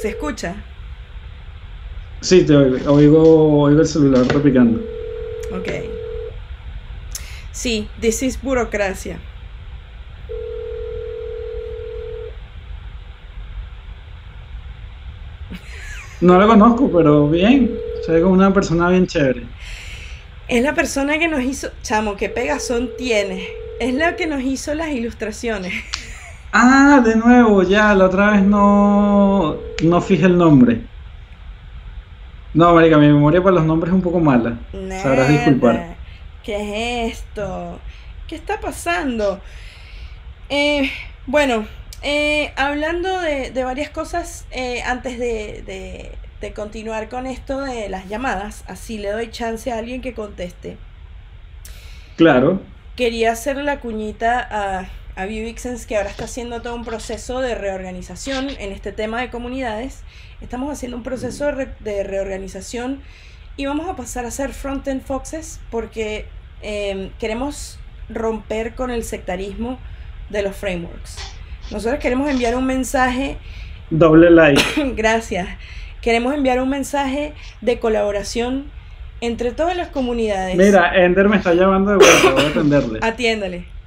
[0.00, 0.54] ¿Se escucha?
[2.22, 4.80] Sí, te oigo, oigo, oigo el celular repicando.
[5.52, 5.68] Ok.
[7.52, 9.18] Sí, this is burocracia.
[16.22, 17.78] No lo conozco, pero bien.
[18.06, 19.42] Se ve como una persona bien chévere.
[20.48, 21.70] Es la persona que nos hizo.
[21.82, 23.46] Chamo, qué pegazón tiene.
[23.78, 25.74] Es la que nos hizo las ilustraciones.
[26.52, 29.56] Ah, de nuevo, ya, la otra vez no.
[29.82, 30.82] No fije el nombre.
[32.52, 34.58] No, Marica, mi memoria para los nombres es un poco mala.
[35.02, 35.94] Sabrás disculpar.
[36.42, 37.78] ¿Qué es esto?
[38.26, 39.40] ¿Qué está pasando?
[40.48, 40.90] Eh,
[41.26, 41.66] bueno,
[42.02, 46.12] eh, hablando de, varias cosas, eh, antes de,
[46.56, 50.76] continuar con esto de las llamadas, así le doy chance a alguien que conteste.
[52.16, 52.60] Claro.
[52.96, 57.54] Quería hacer la cuñita a, a Vivixens, que ahora está haciendo todo un proceso de
[57.54, 60.02] reorganización en este tema de comunidades.
[60.40, 63.00] Estamos haciendo un proceso de, reorganización
[63.56, 66.26] y vamos a pasar a ser front-end foxes porque
[66.62, 69.78] em, queremos romper con el sectarismo
[70.30, 71.18] de los frameworks.
[71.70, 73.36] Nosotros queremos enviar un mensaje.
[73.90, 74.62] Doble like.
[74.96, 75.48] Gracias.
[76.00, 78.70] Queremos enviar un mensaje de colaboración
[79.20, 80.56] entre todas las comunidades.
[80.56, 82.98] Mira, Ender me está llamando de vuelta, voy a atenderle.
[83.02, 83.79] Atiéndale.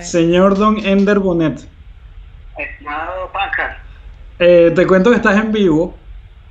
[0.00, 1.60] Señor Don Ender Bonet.
[2.56, 3.78] Estimado Paca.
[4.38, 5.96] Eh, te cuento que estás en vivo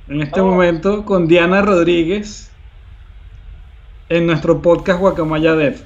[0.08, 0.46] en este oh.
[0.46, 2.52] momento con Diana Rodríguez
[4.08, 5.84] en nuestro podcast Guacamaya Dev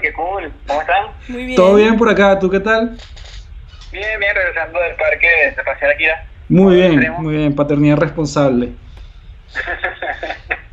[0.00, 0.52] qué cool.
[0.66, 1.06] ¿Cómo están?
[1.28, 1.56] Muy bien.
[1.56, 2.38] ¿Todo bien por acá?
[2.38, 2.96] ¿Tú qué tal?
[3.92, 6.26] Bien, bien, regresando del parque de Pasear Akira.
[6.48, 8.72] Muy bien, muy bien, paternidad responsable.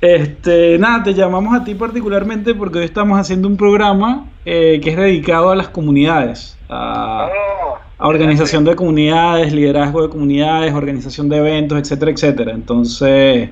[0.00, 4.90] Este, nada, te llamamos a ti particularmente porque hoy estamos haciendo un programa eh, que
[4.90, 11.28] es dedicado a las comunidades, a, oh, a, organización de comunidades, liderazgo de comunidades, organización
[11.28, 12.52] de eventos, etcétera, etcétera.
[12.52, 13.50] Entonces,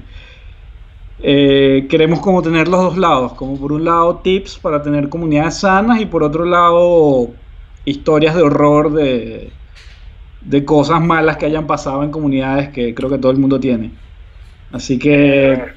[1.19, 5.59] eh, queremos como tener los dos lados, como por un lado tips para tener comunidades
[5.59, 7.31] sanas y por otro lado
[7.85, 9.51] historias de horror de,
[10.43, 13.91] de cosas malas que hayan pasado en comunidades que creo que todo el mundo tiene.
[14.71, 15.75] Así que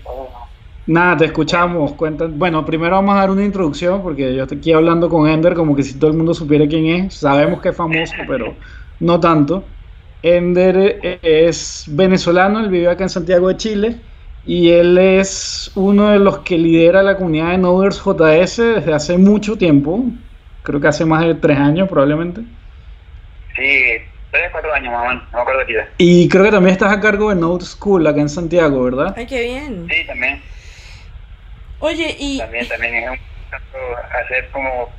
[0.85, 1.93] nada, te escuchamos.
[1.95, 5.53] Cuenta, bueno, primero vamos a dar una introducción porque yo estoy aquí hablando con Ender
[5.53, 7.15] como que si todo el mundo supiera quién es.
[7.15, 8.57] Sabemos que es famoso, pero
[8.99, 9.75] no tanto.
[10.21, 14.01] Ender es venezolano, él vive acá en Santiago de Chile
[14.43, 19.17] y él es uno de los que lidera la comunidad de Noders JS desde hace
[19.17, 20.03] mucho tiempo,
[20.61, 22.41] creo que hace más de tres años probablemente.
[23.55, 23.97] Sí,
[24.31, 26.91] tres, cuatro años más o menos, no me acuerdo qué Y creo que también estás
[26.93, 29.15] a cargo de Node School acá en Santiago, ¿verdad?
[29.17, 29.89] Ay, qué bien.
[29.89, 30.43] Sí, también.
[31.79, 32.39] Oye, y...
[32.39, 33.17] También, también es un
[34.21, 34.89] hacer como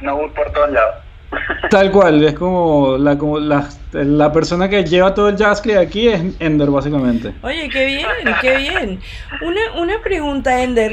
[0.00, 0.94] Node por todos lados.
[1.70, 6.08] Tal cual, es como la, como la, la persona que lleva todo el JavaScript aquí
[6.08, 7.32] es Ender, básicamente.
[7.42, 8.06] Oye, qué bien,
[8.40, 9.00] qué bien.
[9.42, 10.92] Una, una pregunta, Ender.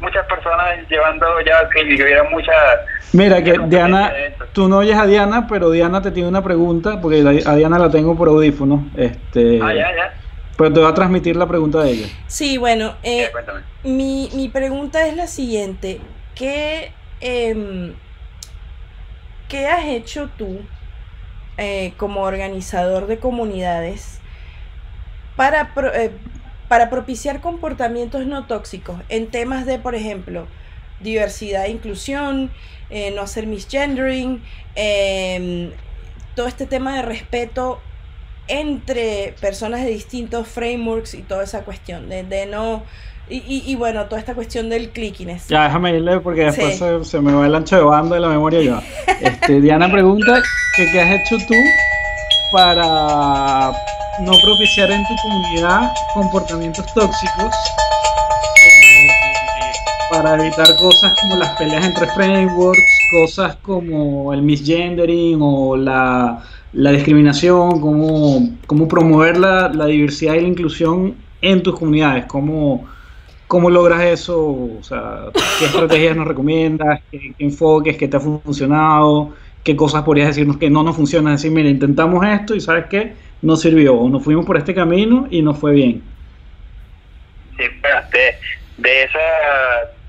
[0.00, 2.54] Muchas personas llevando JavaScript y que hubiera muchas.
[3.12, 4.12] Mira, que Diana,
[4.52, 7.90] tú no oyes a Diana, pero Diana te tiene una pregunta, porque a Diana la
[7.90, 8.90] tengo por audífono.
[8.96, 10.21] Este, ah, ya, ya.
[10.56, 12.06] Pero te voy a transmitir la pregunta de ella.
[12.26, 13.30] Sí, bueno, eh,
[13.84, 16.00] mi, mi pregunta es la siguiente.
[16.34, 16.92] ¿Qué.
[17.20, 17.94] Eh,
[19.52, 20.60] ¿qué has hecho tú
[21.58, 24.18] eh, como organizador de comunidades
[25.36, 26.10] para, eh,
[26.68, 30.46] para propiciar comportamientos no tóxicos en temas de, por ejemplo,
[31.00, 32.50] diversidad e inclusión,
[32.88, 34.42] eh, no hacer misgendering,
[34.74, 35.72] em,
[36.34, 37.78] todo este tema de respeto
[38.48, 42.82] entre personas de distintos frameworks y toda esa cuestión, de no
[43.28, 45.48] y, y, bueno, toda esta cuestión del clickiness.
[45.48, 48.60] Ya, déjame irle porque después se, me va el ancho de banda de la memoria
[48.60, 48.80] yo.
[49.20, 50.42] Este, Diana pregunta
[50.76, 51.54] que qué has hecho tú
[52.50, 53.72] para
[54.20, 57.54] no propiciar en tu comunidad comportamientos tóxicos
[58.56, 59.08] eh,
[60.10, 67.80] para evitar cosas como las peleas entre frameworks, cosas como el misgendering o la, discriminación,
[67.80, 72.88] cómo, cómo promover la, diversidad y la inclusión en tus comunidades, cómo,
[73.46, 75.26] cómo logras eso, o sea,
[75.58, 80.70] qué estrategias nos recomiendas, qué, enfoques, qué te ha funcionado, qué cosas podrías decirnos que
[80.70, 84.46] no nos funcionan, decir, mira, intentamos esto y sabes qué, no sirvió, o nos fuimos
[84.46, 86.02] por este camino y no fue bien.
[87.56, 88.38] Sí, espérate,
[88.78, 89.18] de esa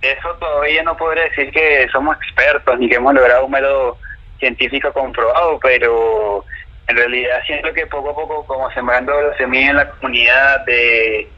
[0.03, 3.97] eso todavía no podría decir que somos expertos ni que hemos logrado un método
[4.37, 6.43] científico comprobado, pero
[6.87, 11.29] en realidad siento que poco a poco, como sembrando la semilla en la comunidad de,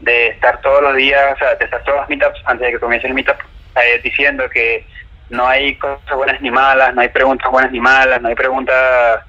[0.00, 2.80] de estar todos los días, o sea, de estar todos los meetups antes de que
[2.80, 3.38] comience el meetup,
[3.76, 4.84] eh, diciendo que
[5.30, 9.20] no hay cosas buenas ni malas, no hay preguntas buenas ni malas, no hay preguntas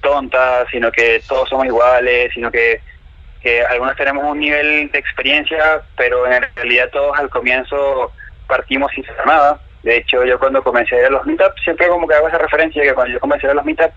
[0.00, 2.80] tontas, sino que todos somos iguales, sino que
[3.46, 8.10] que algunos tenemos un nivel de experiencia, pero en realidad todos al comienzo
[8.48, 9.60] partimos sin saber nada.
[9.84, 12.92] De hecho, yo cuando comencé a los meetups, siempre como que hago esa referencia, que
[12.92, 13.94] cuando yo comencé a los meetups,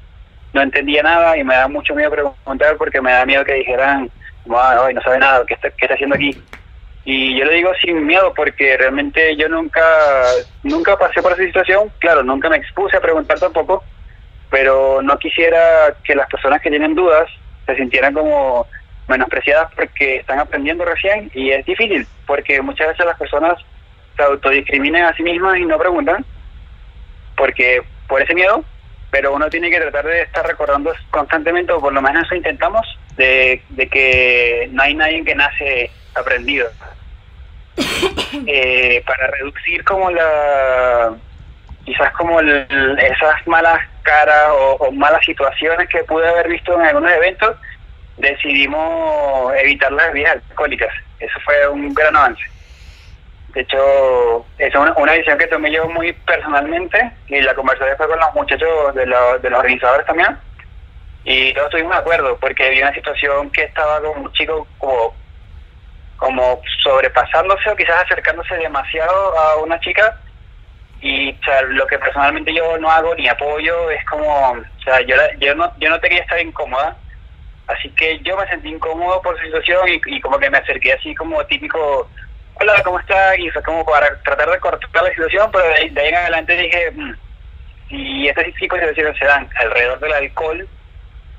[0.53, 4.09] no entendía nada y me da mucho miedo preguntar porque me da miedo que dijeran,
[4.55, 6.41] ay, no sabe nada, ¿qué está, ¿qué está haciendo aquí?
[7.05, 9.81] Y yo lo digo sin miedo porque realmente yo nunca,
[10.63, 13.83] nunca pasé por esa situación, claro, nunca me expuse a preguntar tampoco,
[14.49, 17.29] pero no quisiera que las personas que tienen dudas
[17.65, 18.67] se sintieran como
[19.07, 23.57] menospreciadas porque están aprendiendo recién y es difícil porque muchas veces las personas
[24.15, 26.23] se autodiscriminan a sí mismas y no preguntan
[27.35, 28.63] porque por ese miedo,
[29.11, 32.85] pero uno tiene que tratar de estar recordando constantemente, o por lo menos eso intentamos,
[33.15, 36.69] de, que no hay nadie que nace aprendido.
[38.45, 41.13] Eh, para reducir como la
[41.83, 47.11] quizás como esas malas caras o, o, malas situaciones que pude haber visto en algunos
[47.11, 47.55] eventos
[48.19, 50.93] decidimos evitar las bebidas alcohólicas.
[51.19, 52.43] Eso fue un gran avance.
[53.53, 58.09] De hecho, es una, una decisión que tomé yo muy personalmente y la conversé después
[58.09, 60.37] con los muchachos de, de los organizadores también.
[61.23, 65.15] Y todos estuvimos de acuerdo porque había una situación que estaba con un chico como,
[66.17, 70.19] como sobrepasándose o quizás acercándose demasiado a una chica
[71.01, 74.99] y o sea, lo que personalmente yo no hago ni apoyo es como, o sea,
[75.01, 76.97] yo, yo, no, yo no quería estar incómoda
[77.69, 81.13] Así que yo me sentí incómodo por su situación y, como que me acerqué así
[81.13, 82.09] como típico,
[82.59, 83.37] hola, ¿cómo está?
[83.37, 86.91] Y fue como para tratar de cortar la situación, pero de ahí, en adelante dije,
[86.91, 87.13] mm,
[87.89, 90.67] si estas situaciones se dan alrededor del alcohol,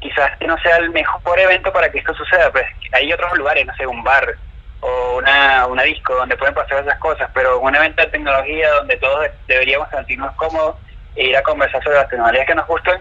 [0.01, 2.51] quizás que no sea el mejor evento para que esto suceda.
[2.51, 4.35] Pues hay otros lugares, no sé, un bar
[4.81, 8.97] o una, una disco donde pueden pasar esas cosas, pero un evento de tecnología donde
[8.97, 10.77] todos deberíamos sentirnos cómodos
[11.17, 13.01] e ir a conversar sobre las tecnologías que nos gustan,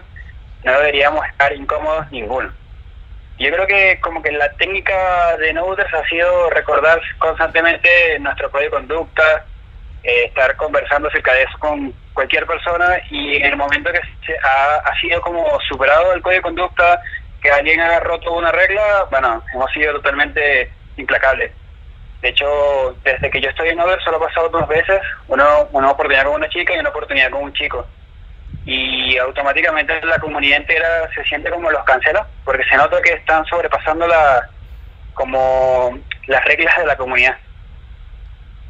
[0.62, 2.52] no deberíamos estar incómodos ninguno.
[3.40, 8.76] Yo creo que como que la técnica de Noders ha sido recordar constantemente nuestro código
[8.78, 9.46] de conducta,
[10.02, 14.36] eh, estar conversando acerca de eso con cualquier persona y en el momento que se
[14.44, 17.00] ha, sido como superado el código de conducta,
[17.40, 21.50] que alguien ha roto una regla, bueno, hemos sido totalmente implacables.
[22.20, 25.92] De hecho, desde que yo estoy en Noders solo ha pasado dos veces, una, una
[25.92, 27.86] oportunidad con una chica y una oportunidad con un chico
[28.66, 33.44] y automáticamente la comunidad entera se siente como los cancela, porque se nota que están
[33.46, 34.48] sobrepasando la
[35.14, 37.36] como las reglas de la comunidad.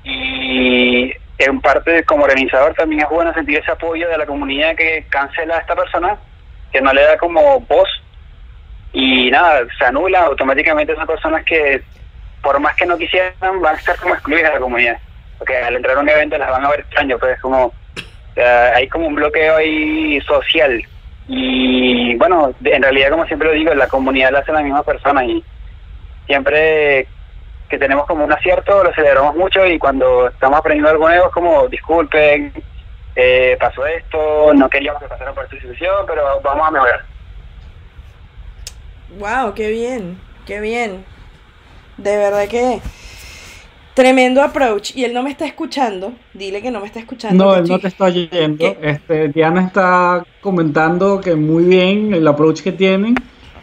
[0.03, 5.07] Y en parte como organizador también es bueno sentir ese apoyo de la comunidad que
[5.09, 6.17] cancela a esta persona,
[6.73, 7.89] que no le da como voz
[8.93, 11.83] y nada, se anula automáticamente esas personas que
[12.43, 14.99] por más que no quisieran van a estar como excluidas de la comunidad,
[15.39, 17.73] porque al entrar a un evento las van a ver extraño, pues es como
[18.43, 20.83] hay como un bloqueo ahí social.
[21.29, 25.25] Y bueno, en realidad, como siempre lo digo, la comunidad la hace la misma persona
[25.25, 25.45] y
[26.27, 27.07] siempre
[27.69, 31.33] que tenemos como un acierto lo celebramos mucho y cuando estamos aprendiendo algo nuevo es
[31.33, 32.53] como, disculpen,
[33.15, 37.05] eh, pasó esto, no queríamos que pasara por esta situación, pero vamos a mejorar.
[39.19, 41.05] Wow, qué bien, qué bien.
[41.97, 42.81] De verdad que
[43.95, 44.97] Tremendo approach.
[44.97, 46.13] Y él no me está escuchando.
[46.33, 47.45] Dile que no me está escuchando.
[47.45, 48.77] No, él no te está oyendo.
[48.81, 53.15] Este, Diana está comentando que muy bien el approach que tienen.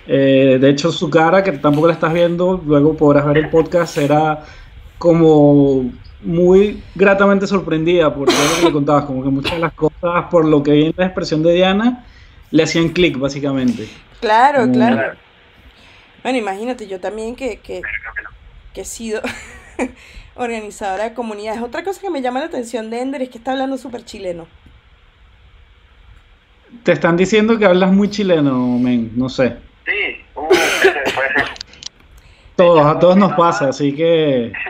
[0.07, 3.97] Eh, de hecho, su cara, que tampoco la estás viendo, luego podrás ver el podcast,
[3.97, 4.43] era
[4.97, 9.05] como muy gratamente sorprendida por todo lo que le contabas.
[9.05, 12.05] Como que muchas de las cosas, por lo que vi en la expresión de Diana,
[12.51, 13.87] le hacían clic, básicamente.
[14.19, 15.17] Claro, claro.
[16.23, 17.81] Bueno, imagínate, yo también que, que,
[18.73, 19.21] que he sido
[20.37, 21.61] organizadora de comunidades.
[21.61, 24.47] Otra cosa que me llama la atención de Ender es que está hablando súper chileno.
[26.83, 29.55] Te están diciendo que hablas muy chileno, men, no sé.
[29.85, 31.43] Sí, uh, puede
[32.55, 34.51] Todos, a todos nos pasa, así que...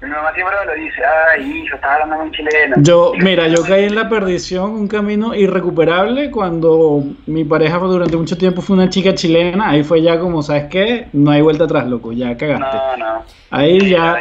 [0.00, 2.76] Mi mamá siempre me lo dice, ay, hijo, estás hablando con chileno.
[2.80, 8.36] Yo, mira, yo caí en la perdición, un camino irrecuperable cuando mi pareja durante mucho
[8.36, 11.08] tiempo fue una chica chilena, ahí fue ya como, ¿sabes qué?
[11.14, 12.76] No hay vuelta atrás, loco, ya cagaste.
[12.76, 13.24] No, no.
[13.50, 14.20] Ahí ya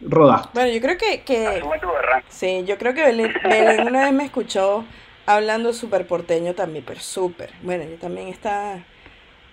[0.00, 0.50] rodaste.
[0.54, 1.22] Bueno, yo creo que...
[1.22, 1.62] que
[2.28, 4.84] sí, yo creo que Belén, Belén una vez me escuchó
[5.24, 7.50] hablando súper porteño también, pero súper.
[7.62, 8.84] Bueno, yo también está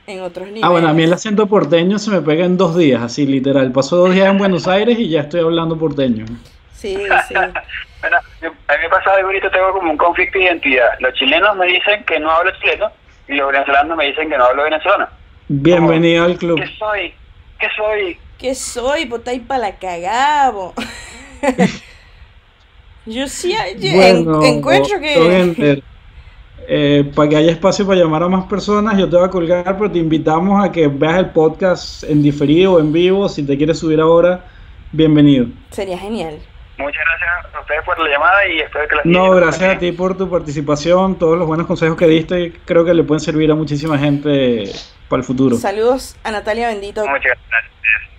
[0.10, 0.64] en otros niveles.
[0.64, 3.72] Ah, bueno, a mí el acento porteño se me pega en dos días, así literal.
[3.72, 6.26] Paso dos días en Buenos Aires y ya estoy hablando porteño.
[6.74, 6.98] Sí,
[7.28, 7.34] sí.
[7.34, 10.90] bueno, a mí me pasa algo bonito, tengo como un conflicto de identidad.
[11.00, 12.92] Los chilenos me dicen que no hablo chileno
[13.28, 15.08] y los venezolanos me dicen que no hablo venezolano.
[15.48, 16.60] Bienvenido al club.
[16.60, 17.14] ¿Qué soy?
[17.60, 18.18] ¿Qué soy?
[18.40, 19.06] ¿Qué soy?
[19.06, 20.74] Pues ahí para la cagabo.
[23.06, 23.56] Yo sí
[24.44, 25.84] encuentro que...
[26.68, 29.78] Eh, para que haya espacio para llamar a más personas, yo te voy a colgar,
[29.78, 33.28] pero te invitamos a que veas el podcast en diferido o en vivo.
[33.30, 34.46] Si te quieres subir ahora,
[34.92, 35.48] bienvenido.
[35.72, 36.40] Sería genial.
[36.78, 39.92] Muchas gracias a ustedes por la llamada y espero que la No, gracias a ti
[39.92, 43.56] por tu participación, todos los buenos consejos que diste, creo que le pueden servir a
[43.56, 44.64] muchísima gente
[45.10, 45.58] para el futuro.
[45.58, 47.02] Saludos a Natalia Bendito.
[47.06, 47.74] Muchas gracias.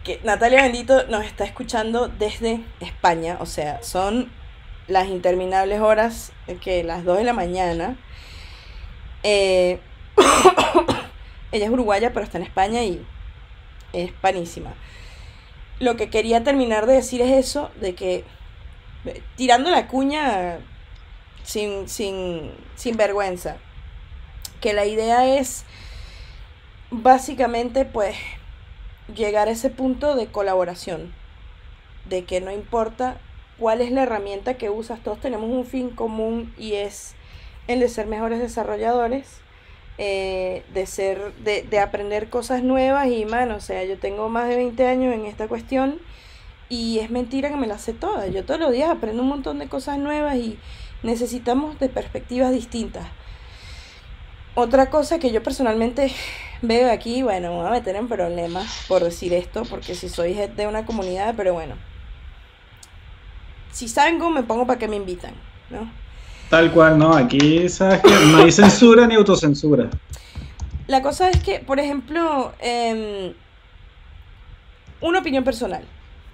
[0.05, 4.28] Que Natalia Bendito nos está escuchando desde España, o sea, son
[4.88, 7.97] las interminables horas que las 2 de la mañana
[9.23, 9.79] eh,
[11.53, 13.05] ella es uruguaya, pero está en España y
[13.93, 14.75] es panísima.
[15.79, 18.25] Lo que quería terminar de decir es eso, de que
[19.07, 20.59] eh, tirando la cuña
[21.43, 23.57] sin, sin, sin vergüenza,
[24.61, 25.64] que la idea es
[26.91, 28.16] básicamente pues
[29.14, 31.12] llegar a ese punto de colaboración,
[32.09, 33.18] de que no importa
[33.59, 37.14] cuál es la herramienta que usas, todos tenemos un fin común y es
[37.66, 39.40] el de ser mejores desarrolladores,
[39.98, 44.48] eh, de ser, de, de, aprender cosas nuevas y, mano, o sea, yo tengo más
[44.48, 46.00] de 20 años en esta cuestión
[46.70, 48.32] y es mentira que me las sé todas.
[48.32, 50.58] Yo todos los días aprendo un montón de cosas nuevas y
[51.02, 53.06] necesitamos de perspectivas distintas.
[54.54, 56.12] Otra cosa que yo personalmente
[56.62, 60.34] veo aquí, bueno, me voy a meter en problemas por decir esto, porque si soy
[60.34, 61.76] de una comunidad, pero bueno.
[63.72, 65.34] Si cómo me pongo para que me invitan,
[65.70, 65.90] ¿no?
[66.51, 69.88] Tal cual, no, aquí sabes que no hay censura ni autocensura.
[70.88, 73.32] La cosa es que, por ejemplo, em,
[75.01, 75.84] una opinión personal.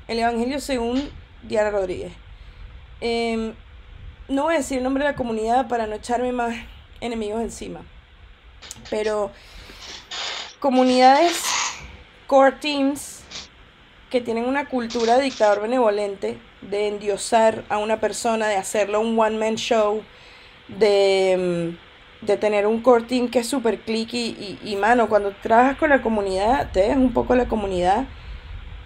[0.09, 1.11] El Evangelio según
[1.43, 2.13] Diana Rodríguez.
[3.03, 3.53] Em,
[4.29, 6.57] no voy a decir el nombre de la comunidad para no echarme más
[7.03, 7.83] enemigos encima.
[8.89, 9.31] Pero
[10.61, 11.45] comunidades,
[12.27, 13.21] core teams,
[14.11, 19.19] que tienen una cultura de dictador benevolente, de endiosar a una persona, de hacerlo un
[19.19, 20.03] one-man show,
[20.69, 21.75] de,
[22.23, 25.77] mm, de, tener un core team que es súper clicky y, y, mano, cuando trabajas
[25.77, 28.07] con la comunidad, te ves un poco la comunidad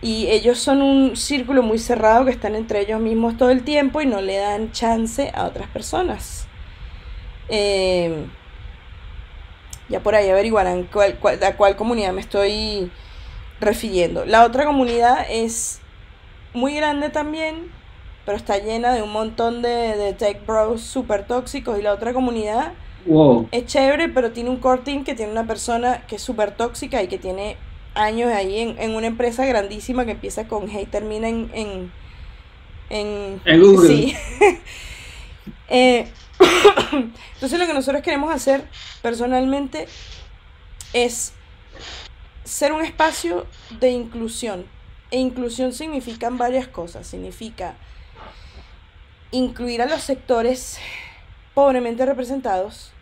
[0.03, 4.01] y ellos son un círculo muy cerrado que están entre ellos mismos todo el tiempo
[4.01, 6.47] y no le dan chance a otras personas.
[7.49, 8.27] Eh,
[9.91, 12.91] ya por ahí averiguarán cuál, cuál, a cuál comunidad me estoy
[13.61, 14.25] refiriendo.
[14.25, 15.80] La otra comunidad es
[16.53, 17.71] muy grande también,
[18.25, 21.79] pero está llena de un montón de, de tech bros super tóxicos.
[21.79, 22.73] Y la otra comunidad
[23.51, 27.03] es chévere, pero tiene un core team que tiene una persona que es súper tóxica
[27.03, 27.57] y que tiene
[27.95, 31.51] años ahí en, en, una empresa grandísima que empieza con G y termina en...
[31.55, 31.93] en,
[32.91, 33.89] en, en Google.
[33.89, 34.17] Sí.
[35.69, 36.09] eh,
[37.35, 38.65] entonces lo que nosotros queremos hacer
[39.03, 39.87] personalmente
[40.93, 41.33] es
[42.45, 43.47] ser un espacio
[43.81, 44.67] de inclusión.
[45.11, 47.07] E inclusión significan varias cosas.
[47.07, 47.75] Significa
[49.31, 50.79] incluir a los sectores
[51.55, 52.93] pobremente representados,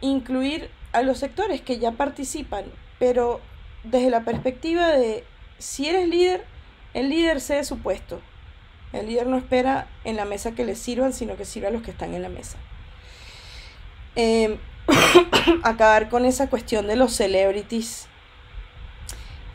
[0.00, 2.64] incluir a los sectores que ya participan,
[2.98, 3.40] pero
[3.84, 5.24] desde la perspectiva de
[5.58, 6.44] si eres líder,
[6.94, 8.20] el líder cede su puesto.
[8.92, 11.82] El líder no espera en la mesa que le sirvan, sino que sirva a los
[11.82, 12.58] que están en la mesa.
[14.16, 14.58] Eh,
[15.62, 18.08] acabar con esa cuestión de los celebrities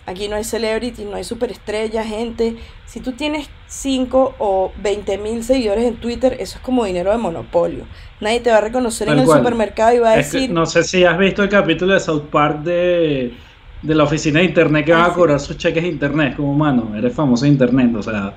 [0.08, 2.58] Aquí no hay celebrity, no hay superestrella, gente.
[2.86, 7.18] Si tú tienes 5 o 20 mil seguidores en Twitter, eso es como dinero de
[7.18, 7.86] monopolio.
[8.22, 10.52] Nadie te va a reconocer en el supermercado y va a decir...
[10.52, 13.34] no sé si has visto el capítulo de South Park de,
[13.82, 16.36] de la oficina de internet que va a ah, cobrar sus cheques de internet.
[16.36, 18.36] Como, mano, eres famoso en internet, o sea...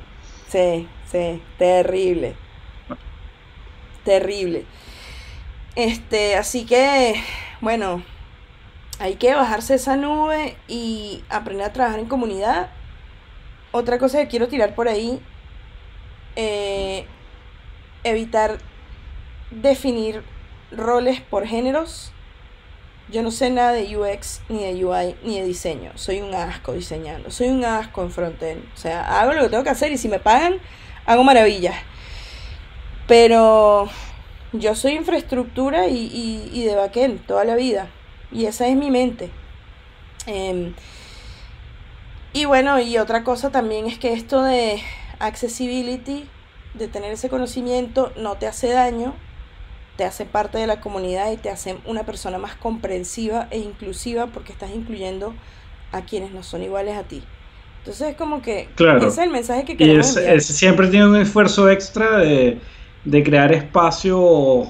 [0.49, 2.35] Sí, sí, terrible.
[4.05, 4.65] Terrible.
[5.77, 7.15] Este, así que,
[7.61, 8.03] bueno,
[8.99, 12.71] hay que bajarse esa nube y aprender a trabajar en comunidad.
[13.71, 15.21] Otra cosa que quiero tirar por ahí,
[16.37, 17.07] eh,
[18.03, 18.59] evitar
[19.51, 20.23] definir
[20.71, 22.13] roles por géneros.
[23.11, 25.93] Yo no sé nada de UX, ni de UI, ni de diseño.
[25.95, 27.31] Soy un asco diseñando.
[27.31, 28.65] Soy un asco en frontend.
[28.75, 30.59] O sea, hago lo que tengo que hacer y si me pagan,
[31.07, 31.77] hago maravillas.
[33.07, 33.89] Pero
[34.53, 37.89] yo soy infraestructura y, y, de backend toda la vida.
[38.33, 39.31] Y esa es mi mente.
[40.27, 40.75] Em,
[42.33, 44.81] y bueno, y otra cosa también es que esto de
[45.19, 46.29] accessibility,
[46.75, 49.15] de tener ese conocimiento, no te hace daño,
[49.97, 54.29] te hace parte de la comunidad y te hace una persona más comprensiva e inclusiva
[54.29, 55.35] porque estás incluyendo
[55.91, 57.23] a quienes no son iguales a ti.
[57.79, 58.99] Entonces es como que claro.
[58.99, 62.61] ese es el mensaje que queremos y siempre tiene un esfuerzo extra de,
[63.25, 64.69] crear espacios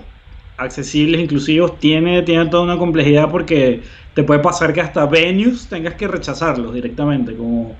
[0.58, 3.82] accesibles, inclusivos, tiene, tiene toda una complejidad porque
[4.14, 7.76] te puede pasar que hasta venues tengas que rechazarlos directamente, como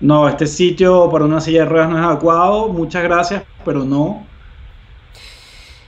[0.00, 4.26] no, este sitio para una silla de ruedas no es adecuado, muchas gracias, pero no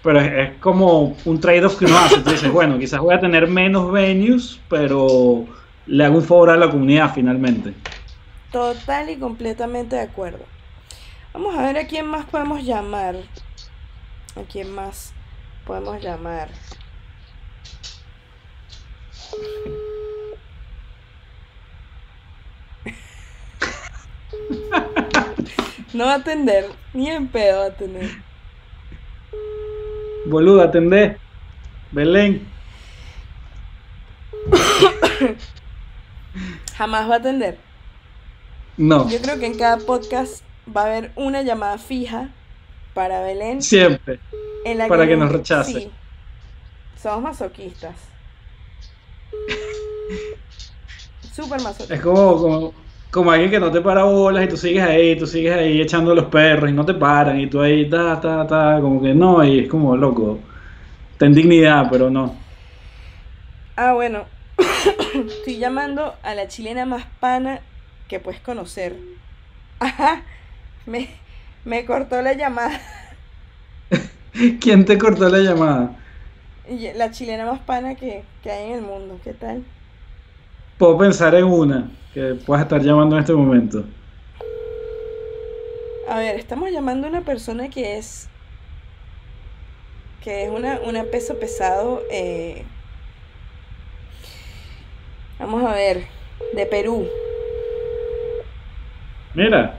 [0.03, 2.21] pero es, como un trade-off que uno hace.
[2.21, 5.45] Tú dices, bueno, quizás voy a tener menos venues, pero
[5.87, 7.75] le hago un favor a la comunidad finalmente.
[8.53, 10.45] Total y completamente de acuerdo.
[11.35, 13.17] Vamos a ver a quién más podemos llamar.
[14.37, 15.13] ¿A quién más
[15.69, 16.49] podemos llamar?
[25.93, 28.11] No va a atender, ni en pedo va a atender.
[30.27, 31.19] Boludo, atendé.
[31.93, 32.49] Belén.
[36.77, 37.59] Jamás va a atender.
[38.79, 39.07] No.
[39.11, 40.43] Yo creo que en cada podcast
[40.75, 42.31] va a haber una llamada fija
[42.95, 43.61] para Belén.
[43.61, 44.19] Siempre.
[44.89, 45.73] Para que, nos rechace.
[45.73, 45.91] Sí.
[47.01, 47.95] Somos masoquistas.
[51.33, 51.99] Súper masoquistas.
[51.99, 52.73] Es como,
[53.11, 56.15] como, alguien que no te para bolas y tú sigues ahí, tú sigues ahí echando
[56.15, 59.45] los perros y no te paran y tú ahí, ta, ta, ta, como que no,
[59.45, 60.41] y es como loco.
[61.19, 62.35] Ten dignidad, pero no.
[63.77, 64.25] Ah, bueno.
[65.15, 67.61] Estoy llamando a la chilena más pana
[68.09, 68.97] que puedes conocer.
[69.79, 70.23] Ajá.
[70.87, 71.09] Me,
[71.65, 72.81] me cortó la llamada.
[74.61, 75.97] ¿Quién te cortó la llamada?
[76.97, 79.19] La chilena más pana que, que hay en el mundo.
[79.25, 79.65] ¿Qué tal?
[80.77, 83.85] Puedo pensar en una que puedas estar llamando en este momento.
[86.09, 88.29] A ver, estamos llamando a una persona que es
[90.23, 92.03] que es una, una peso pesado.
[92.11, 92.65] Eh,
[95.39, 96.05] vamos a ver,
[96.55, 97.07] de Perú.
[99.35, 99.79] Mira.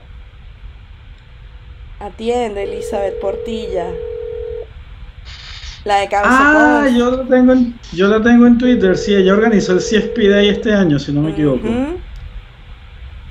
[2.00, 3.92] Atiende Elizabeth Portilla.
[5.84, 9.32] La de Cabeza Ah, yo la tengo en, yo la tengo en Twitter, sí, ella
[9.32, 11.66] organizó el CSP Day este año, si no me equivoco.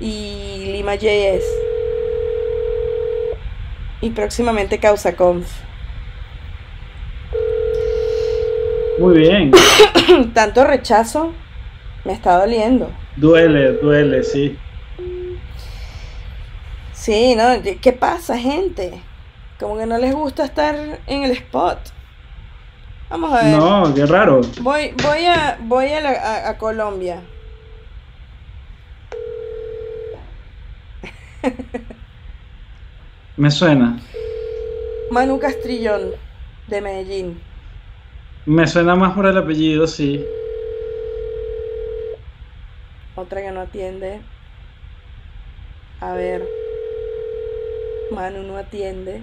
[0.00, 1.44] Y Lima JS.
[4.00, 5.46] Y próximamente Causa Conf.
[8.98, 9.52] Muy bien.
[10.34, 11.32] Tanto rechazo
[12.04, 12.90] me está doliendo.
[13.16, 14.56] Duele, duele, sí.
[16.92, 17.44] Sí, ¿no?
[17.80, 19.00] ¿Qué pasa, gente?
[19.58, 21.78] Como que no les gusta estar en el spot.
[23.10, 23.58] Vamos a ver.
[23.58, 24.40] No, qué raro.
[24.60, 27.20] Voy, voy a, voy a, a Colombia.
[33.36, 33.98] Me suena.
[35.10, 36.12] Manu Castrillón,
[36.68, 37.42] de Medellín.
[38.46, 40.24] Me suena más por el apellido, sí.
[43.16, 44.20] Otra que no atiende.
[46.00, 46.46] A ver.
[48.12, 49.22] Manu no atiende.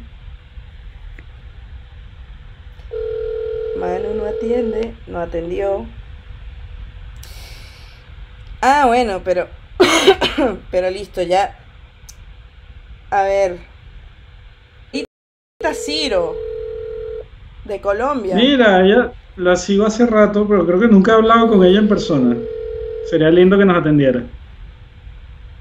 [3.77, 4.95] Manu no atiende.
[5.07, 5.85] No atendió.
[8.61, 9.47] Ah, bueno, pero.
[10.71, 11.57] pero listo, ya.
[13.09, 13.59] A ver.
[14.91, 15.05] Y
[15.73, 16.35] Ciro
[17.65, 18.35] de Colombia.
[18.35, 21.87] Mira, ella la sigo hace rato, pero creo que nunca he hablado con ella en
[21.87, 22.35] persona.
[23.09, 24.23] Sería lindo que nos atendiera.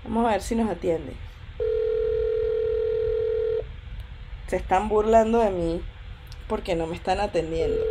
[0.05, 1.13] Vamos a ver si nos atiende.
[4.47, 5.81] Se están burlando de mí
[6.49, 7.83] porque no me están atendiendo.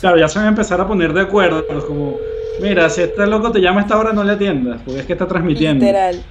[0.00, 1.64] Claro, ya se van a empezar a poner de acuerdo.
[1.86, 2.16] Como,
[2.60, 5.12] mira, si este loco te llama a esta hora, no le atiendas, porque es que
[5.12, 5.84] está transmitiendo.
[5.84, 6.24] Literal.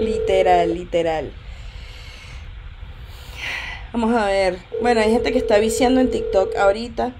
[0.00, 1.30] Literal, literal.
[3.92, 4.58] Vamos a ver.
[4.80, 7.12] Bueno, hay gente que está viciando en TikTok ahorita.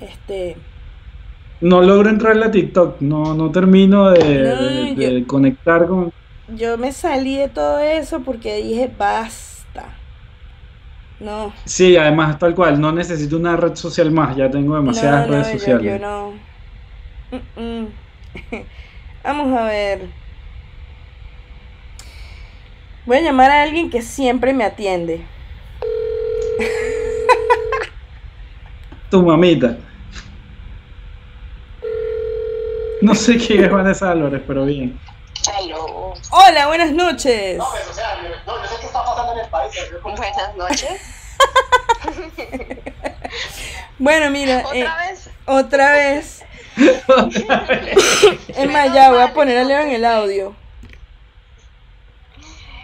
[0.00, 0.56] Este.
[1.60, 3.00] No logro entrar en la TikTok.
[3.00, 6.12] No, no termino de, conectar con.
[6.54, 9.53] Yo me salí de todo eso porque dije basta.
[11.24, 11.52] No.
[11.64, 15.32] Sí, además, tal cual, no necesito una red social más, ya tengo demasiadas no, no,
[15.32, 15.84] redes yo, sociales.
[15.84, 16.32] Yo no.
[17.56, 17.86] Mm, mm.
[19.24, 20.02] Vamos a ver.
[23.06, 25.22] Voy a llamar a alguien que siempre me atiende.
[29.10, 29.78] Tu mamita.
[33.00, 34.98] No sé quién es Vanessa Álvarez, pero bien.
[36.30, 37.58] Hola, buenas noches.
[37.58, 38.16] No, pero, o sea,
[38.46, 39.74] no, no sé qué está pasando en el país.
[40.02, 41.02] Buenas noches.
[43.98, 44.64] bueno, mira.
[44.66, 45.30] ¿Otra eh, vez?
[45.46, 46.44] Otra vez.
[48.48, 50.56] es más, ya voy a poner a Leo en el audio.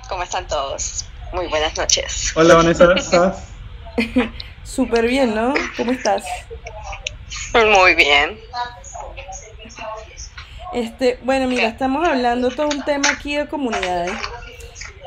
[0.09, 1.07] ¿Cómo están todos?
[1.33, 2.33] Muy buenas noches.
[2.35, 3.45] Hola Vanessa, ¿cómo ¿estás?
[4.65, 5.55] Súper bien, ¿no?
[5.77, 6.25] ¿Cómo estás?
[7.55, 8.39] Muy bien.
[10.73, 14.13] Este, bueno, mira, estamos hablando todo un tema aquí de comunidades.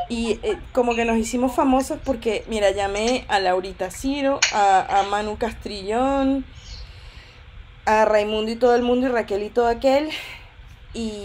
[0.09, 5.03] Y eh, como que nos hicimos famosos porque, mira, llamé a Laurita Ciro, a, a
[5.03, 6.45] Manu Castrillón,
[7.85, 10.09] a Raimundo y todo el mundo, y Raquel y todo aquel.
[10.93, 11.23] Y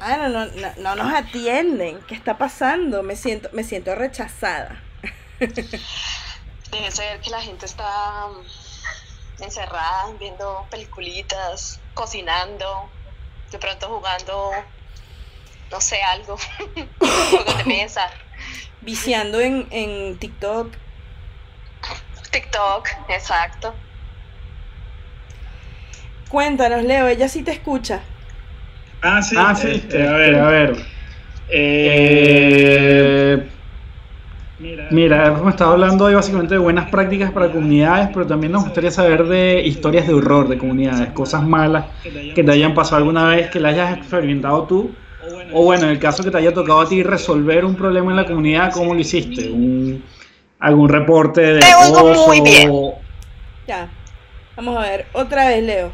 [0.00, 2.00] ah, no, no, no, no nos atienden.
[2.08, 3.02] ¿Qué está pasando?
[3.02, 4.82] Me siento, me siento rechazada.
[5.38, 12.90] Debe ser que la gente está mm, encerrada viendo peliculitas, cocinando,
[13.50, 14.52] de pronto jugando,
[15.70, 16.36] no sé, algo,
[16.98, 18.08] juegos de mesa,
[18.82, 20.72] Viciando en, en TikTok.
[22.30, 23.74] TikTok, exacto.
[26.28, 28.02] Cuéntanos, Leo, ella sí te escucha.
[29.02, 30.86] Ah, sí, Ah, sí, este, a ver, a ver.
[31.48, 33.48] Eh,
[34.58, 38.90] mira, hemos estado hablando hoy básicamente de buenas prácticas para comunidades, pero también nos gustaría
[38.90, 43.50] saber de historias de horror de comunidades, cosas malas que te hayan pasado alguna vez,
[43.50, 44.90] que las hayas experimentado tú,
[45.52, 48.16] o bueno, en el caso que te haya tocado a ti resolver un problema en
[48.16, 49.50] la comunidad, ¿cómo lo hiciste?
[49.50, 50.02] Un,
[50.58, 52.70] algún reporte de Te oigo muy bien.
[53.66, 53.90] Ya.
[54.56, 55.90] Vamos a ver, otra vez, Leo.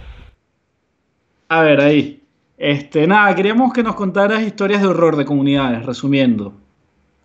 [1.49, 2.23] A ver, ahí.
[2.57, 6.62] Este, nada, queríamos que nos contaras historias de horror de comunidades, resumiendo.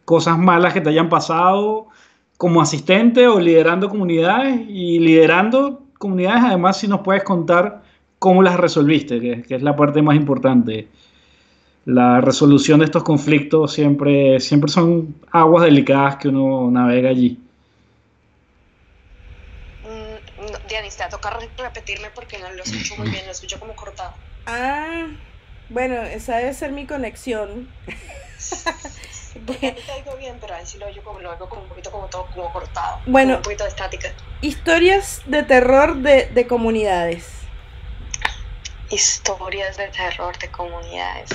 [0.07, 1.87] Cosas malas que te hayan pasado
[2.37, 7.81] como asistente o liderando comunidades y liderando comunidades, además si nos puedes contar
[8.17, 10.87] cómo las resolviste, que, que es la parte más importante.
[11.83, 17.37] La resolución de estos conflictos siempre, siempre son aguas delicadas que uno navega allí.
[19.83, 23.59] Mm, Dianis, te va a tocar repetirme porque no lo escucho muy bien, lo escucho
[23.59, 24.13] como cortado.
[24.45, 25.07] Ah,
[25.67, 27.67] bueno, esa debe ser mi conexión.
[29.35, 32.25] A oigo bien, pero sí lo oigo como, lo oigo como un poquito como todo
[32.27, 32.99] como cortado.
[33.05, 33.27] Bueno.
[33.33, 34.09] como un poquito de estática.
[34.41, 37.25] Historias de terror de, de comunidades.
[38.89, 41.29] Historias de terror de comunidades.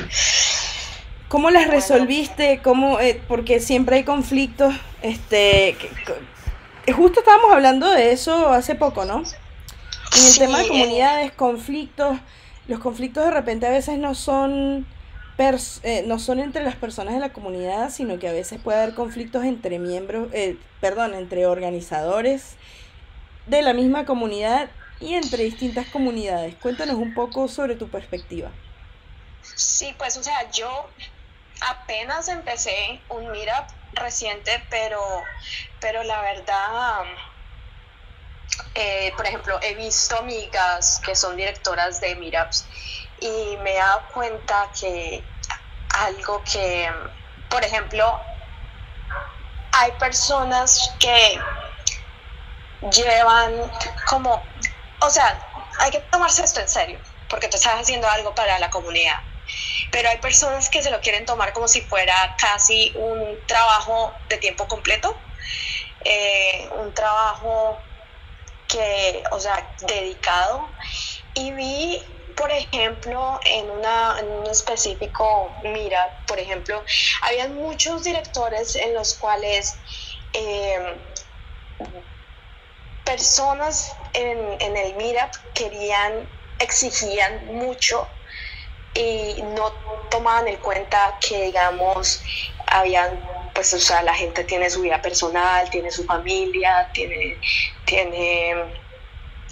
[1.29, 1.81] ¿Cómo las Bueno.
[1.81, 2.61] resolviste?
[2.63, 4.75] ¿Cómo, eh, porque siempre hay conflictos.
[5.03, 9.17] Este, que- co- justo estábamos hablando de eso hace poco, ¿no?
[9.19, 12.19] En el Sí, tema de eh, comunidades, conflictos,
[12.69, 14.87] los conflictos de repente a veces no son
[15.39, 18.95] eh, no son entre las personas de la comunidad, sino que a veces puede haber
[18.95, 22.57] conflictos entre miembros, eh, perdón, entre organizadores
[23.47, 24.71] de la misma comunidad
[25.01, 26.55] y entre distintas comunidades.
[26.57, 28.51] Cuéntanos un poco sobre tu perspectiva.
[29.43, 30.89] Sí, pues, o sea, yo
[31.69, 35.01] apenas empecé un meetup reciente, pero,
[35.81, 37.03] pero la verdad,
[38.77, 42.65] eh, por ejemplo, he visto amigas que son directoras de meetups
[43.23, 45.25] y me he dado cuenta que
[45.95, 46.93] algo que,
[47.49, 48.21] por ejemplo,
[49.73, 51.45] hay personas que
[52.91, 53.71] llevan
[54.09, 54.45] como,
[55.01, 55.39] o sea,
[55.79, 59.19] hay que tomarse esto en serio, porque tú estás haciendo algo para la comunidad.
[59.93, 64.39] Pero hay personas que se lo quieren tomar como si fuera casi un trabajo de
[64.39, 65.17] tiempo completo,
[66.05, 67.81] eh, un trabajo
[68.67, 70.75] que, o sea, dedicado.
[71.35, 76.85] Y vi, por ejemplo, en, una, en un específico, mira, por ejemplo,
[77.23, 79.75] habían muchos directores en los cuales
[80.33, 81.01] eh,
[83.05, 86.29] personas en, en el Meetup querían,
[86.59, 88.09] exigían mucho
[88.95, 89.73] y no
[90.11, 92.23] tomaban en cuenta que, digamos,
[92.67, 93.25] habían,
[93.55, 97.41] pues, o sea, la gente tiene su vida personal, tiene su familia, tiene,
[97.85, 98.83] tiene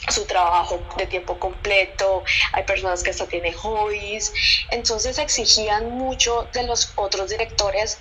[0.08, 4.32] su trabajo de tiempo completo, hay personas que hasta tienen hobbies,
[4.70, 7.98] entonces exigían mucho de los otros directores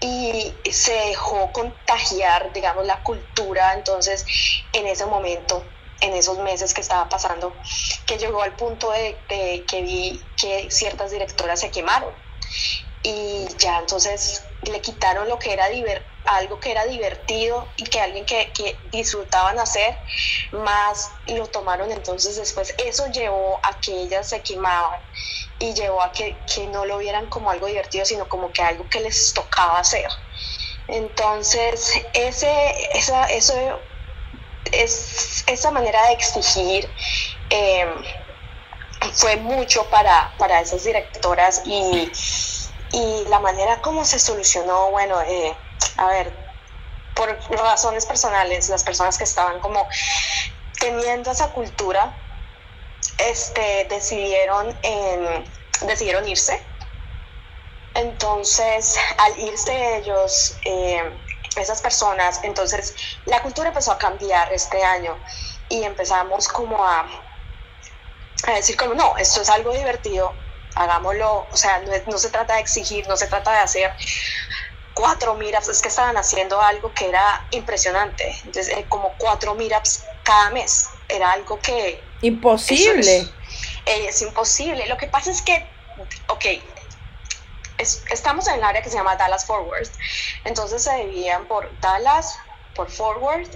[0.00, 4.24] y se dejó contagiar, digamos, la cultura, entonces
[4.72, 7.60] en ese momento, en esos meses que estaba pasando,
[8.06, 12.14] que llegó al punto de, de que vi que ciertas directoras se quemaron
[13.02, 18.00] y ya entonces le quitaron lo que era diver algo que era divertido y que
[18.00, 19.98] alguien que, que disfrutaban hacer,
[20.52, 22.74] más lo tomaron entonces después.
[22.78, 25.00] Eso llevó a que ellas se quemaban
[25.58, 28.88] y llevó a que, que no lo vieran como algo divertido, sino como que algo
[28.88, 30.08] que les tocaba hacer.
[30.88, 33.54] Entonces, ese, esa, eso
[34.72, 36.92] es, esa manera de exigir
[37.48, 38.02] em,
[39.14, 42.10] fue mucho para, para esas directoras y,
[42.92, 45.56] y, la manera como se solucionó, bueno, eh,
[45.96, 46.36] a ver,
[47.14, 49.86] por razones personales, las personas que estaban como
[50.78, 52.16] teniendo esa cultura,
[53.18, 54.78] este, decidieron,
[55.82, 56.66] decidieron irse.
[57.94, 61.18] Entonces, al irse ellos, em,
[61.56, 65.20] esas personas, entonces la cultura empezó a cambiar este año
[65.68, 67.06] y empezamos como a,
[68.44, 72.60] a decir como, no, esto es algo divertido, hagámoslo, o sea, no, se trata de
[72.60, 73.92] exigir, no se trata de hacer
[74.94, 80.04] cuatro meetups, es que estaban haciendo algo que era impresionante, entonces eh, como cuatro meetups
[80.22, 82.04] cada mes, era algo que...
[82.22, 83.18] Imposible.
[83.18, 83.34] Es,
[83.86, 85.66] eh, es, imposible, lo que pasa es que,
[86.28, 86.44] ok,
[88.10, 89.88] estamos en el área que se llama Dallas Forward.
[90.44, 92.36] Entonces se dividían por Dallas,
[92.74, 93.48] por Forward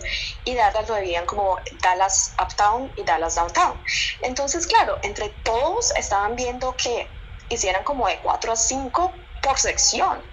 [0.45, 3.83] y Dallas lo dividían como Dallas Uptown y Dallas Downtown.
[4.23, 7.11] Entonces, claro, entre todos estaban viendo que
[7.49, 10.29] hicieran como de 4 a 5 por sección.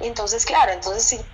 [0.00, 1.32] Y entonces, claro, entonces sí,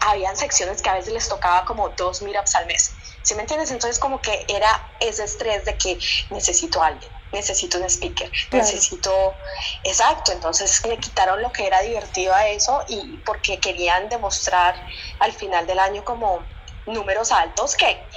[0.00, 2.96] habían secciones que a veces les tocaba como dos meetups al mes.
[3.22, 3.70] ¿Sí me entiendes?
[3.70, 5.98] Entonces como que era ese estrés de que
[6.30, 9.36] necesito a alguien necesito un speaker, necesito,
[9.84, 14.74] exacto, entonces le quitaron lo que era divertido a eso y porque querían demostrar
[15.20, 16.44] al final del año como
[16.86, 18.08] números altos que,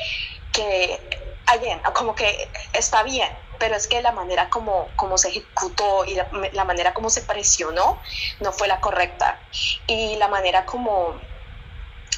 [0.52, 1.00] que
[1.94, 6.28] como que está bien, pero es que la manera como, como se ejecutó y la,
[6.54, 8.02] la, manera como se presionó
[8.40, 9.40] no fue la correcta.
[9.88, 11.20] Y la manera como,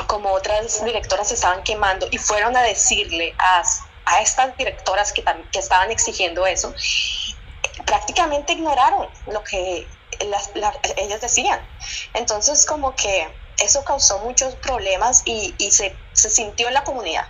[0.07, 3.63] como otras directoras se estaban quemando y fueron a decirle a,
[4.05, 6.73] a estas directoras que, que estaban exigiendo eso,
[7.85, 9.87] prácticamente ignoraron lo que
[10.29, 10.49] las,
[10.97, 11.59] ellas decían.
[12.13, 13.27] Entonces, como que
[13.59, 17.25] eso causó muchos problemas y, y se, se, sintió en la comunidad.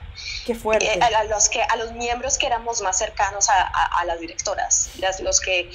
[0.46, 0.86] Qué fuerte.
[0.86, 4.90] Eh, a, los que, a los miembros que éramos más cercanos a, a, las directoras,
[4.98, 5.70] las, los que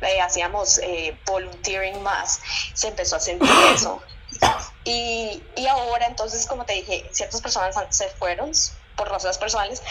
[0.00, 2.40] eh, hacíamos eh, volunteering más,
[2.74, 4.02] se empezó a sentir eso.
[4.84, 8.50] Y, y, ahora, entonces, como te dije, ciertas personas se fueron
[8.96, 9.82] por razones personales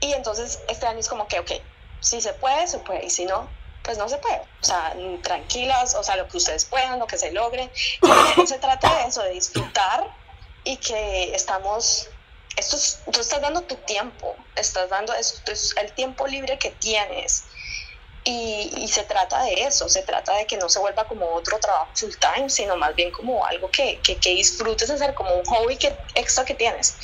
[0.00, 1.52] y entonces este año es como que, ok,
[2.00, 3.48] si se puede, se puede, y si no,
[3.84, 4.40] pues no se puede.
[4.60, 7.70] O sea, tranquilas, o sea, lo que ustedes puedan, lo que se logre.
[8.36, 10.10] No se trata de eso, de disfrutar
[10.64, 12.08] y que estamos,
[12.56, 16.70] esto es, tú estás dando tu tiempo, estás dando, esto es el tiempo libre que
[16.70, 17.44] tienes.
[18.26, 21.58] Y, y, se trata de eso, se trata de que no se vuelva como otro
[21.58, 25.44] trabajo full time, sino más bien como algo que, que, que disfrutes hacer, como un
[25.44, 26.96] hobby que, extra que tienes.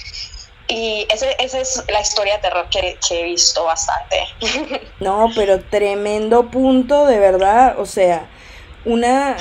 [0.71, 4.17] Y ese, esa es la historia de terror que, he visto bastante.
[5.01, 7.79] No, pero tremendo punto, de verdad.
[7.79, 8.29] O sea,
[8.85, 9.37] una,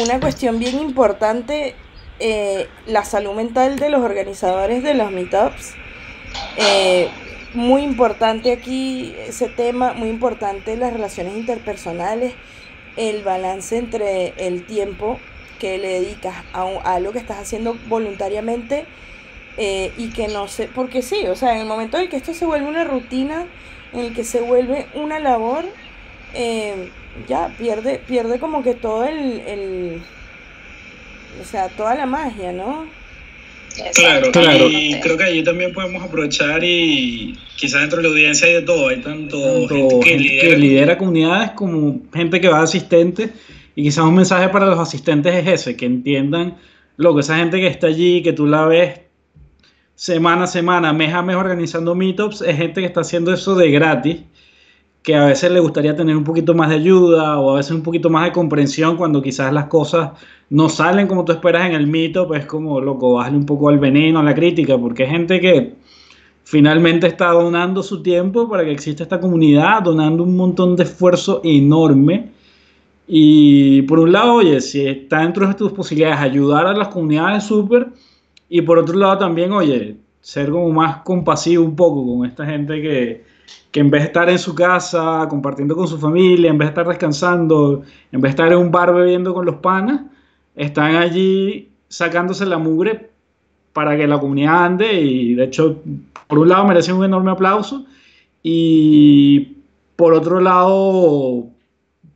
[0.00, 1.76] una cuestión bien importante,
[2.18, 5.74] eh, la salud mental de los organizadores de los meetups.
[6.56, 7.10] Eh,
[7.54, 12.34] muy importante aquí ese tema, muy importante las relaciones interpersonales,
[12.96, 15.20] el balance entre el tiempo
[15.60, 18.86] que le dedicas a, a lo que estás haciendo voluntariamente
[19.56, 22.34] eh, y que no sé, porque sí, o sea, en el momento en que esto
[22.34, 23.46] se vuelve una rutina,
[23.92, 25.64] en el que se vuelve una labor,
[26.34, 26.90] eh,
[27.28, 30.02] ya pierde, pierde como que todo el, el,
[31.40, 32.86] o sea, toda la magia, ¿no?
[33.94, 34.68] Claro, claro.
[34.70, 38.62] Y creo que allí también podemos aprovechar y quizás dentro de la audiencia hay de
[38.62, 38.88] todo.
[38.88, 43.30] Hay tanto, gente, que, lidera, que, lidera, comunidades como gente que va a asistentes.
[43.74, 46.56] Y quizás un mensaje para los asistentes es ese, que entiendan
[46.96, 49.00] lo que esa gente que está allí, que tú la ves
[49.96, 53.70] semana a semana, mes a mes organizando meetups, es gente que está haciendo eso de
[53.70, 54.20] gratis,
[55.02, 57.82] que a veces le gustaría tener un poquito más de ayuda o a veces un
[57.82, 60.10] poquito más de comprensión cuando quizás las cosas
[60.50, 63.78] no salen como tú esperas en el meetup, es como, loco, bájale un poco al
[63.78, 65.74] veneno, a la crítica, porque es gente que
[66.44, 71.40] finalmente está donando su tiempo para que exista esta comunidad, donando un montón de esfuerzo
[71.42, 72.32] enorme.
[73.08, 77.44] Y por un lado, oye, si está dentro de tus posibilidades ayudar a las comunidades,
[77.44, 77.88] súper
[78.48, 82.80] y por otro lado también, oye, ser como más compasivo un poco con esta gente
[82.80, 83.24] que,
[83.70, 86.70] que en vez de estar en su casa compartiendo con su familia, en vez de
[86.70, 87.82] estar descansando,
[88.12, 90.02] en vez de estar en un bar bebiendo con los panas,
[90.54, 93.10] están allí sacándose la mugre
[93.72, 95.82] para que la comunidad ande y de hecho,
[96.26, 97.84] por un lado merecen un enorme aplauso
[98.42, 99.56] y
[99.96, 101.48] por otro lado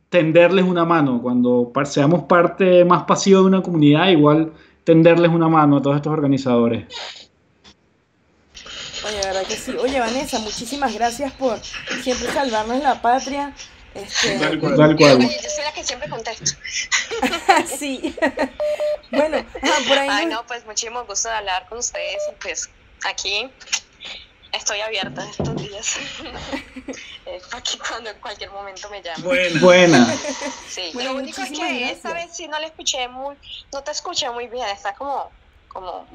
[0.09, 1.21] tenderles una mano.
[1.21, 4.51] Cuando seamos parte más pasiva de una comunidad, igual
[4.83, 6.85] tenderles una mano a todos estos organizadores.
[9.05, 9.75] Oye, verdad que sí.
[9.79, 11.59] Oye, Vanessa, muchísimas gracias por
[12.03, 13.53] siempre salvarnos la patria.
[13.93, 14.37] Este...
[14.39, 14.59] Tal
[14.95, 15.19] cual.
[15.19, 16.51] Yo soy la que siempre contesto.
[17.65, 18.15] sí.
[19.11, 19.37] bueno,
[19.87, 20.09] por ahí.
[20.09, 22.21] Ay, no, pues muchísimo gusto de hablar con ustedes.
[22.41, 22.69] Pues
[23.09, 23.49] aquí
[24.51, 25.97] estoy abierta estos días.
[27.25, 29.23] eh, aquí cuando en cualquier momento me llamen.
[29.23, 29.59] Buena.
[29.61, 30.17] Buena.
[30.69, 31.91] Sí, Bueno, lo único es que gracias.
[31.91, 33.35] esta vez sí no le escuché muy,
[33.73, 35.29] no te escuché muy bien, está como,
[35.67, 36.07] como,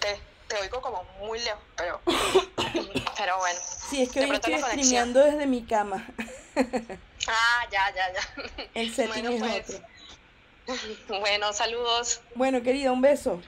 [0.00, 0.18] te,
[0.48, 2.00] te oigo como muy lejos, pero,
[3.16, 3.60] pero bueno.
[3.90, 6.06] Sí, es que hoy estoy streameando desde mi cama.
[7.30, 8.70] Ah, ya, ya, ya.
[8.72, 9.82] El setting Bueno, es pues.
[11.04, 11.20] otro.
[11.20, 12.22] Bueno, saludos.
[12.34, 13.42] Bueno, querida, un beso.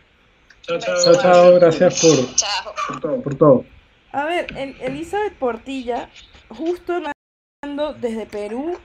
[0.62, 1.22] Chao, Chao, chao.
[1.22, 2.74] chao, gracias por, Chao.
[2.88, 3.22] por todo.
[3.22, 3.64] Por todo.
[4.12, 6.08] A ver, El- Elizabeth Portilla,
[6.48, 8.78] justo nadando desde Perú.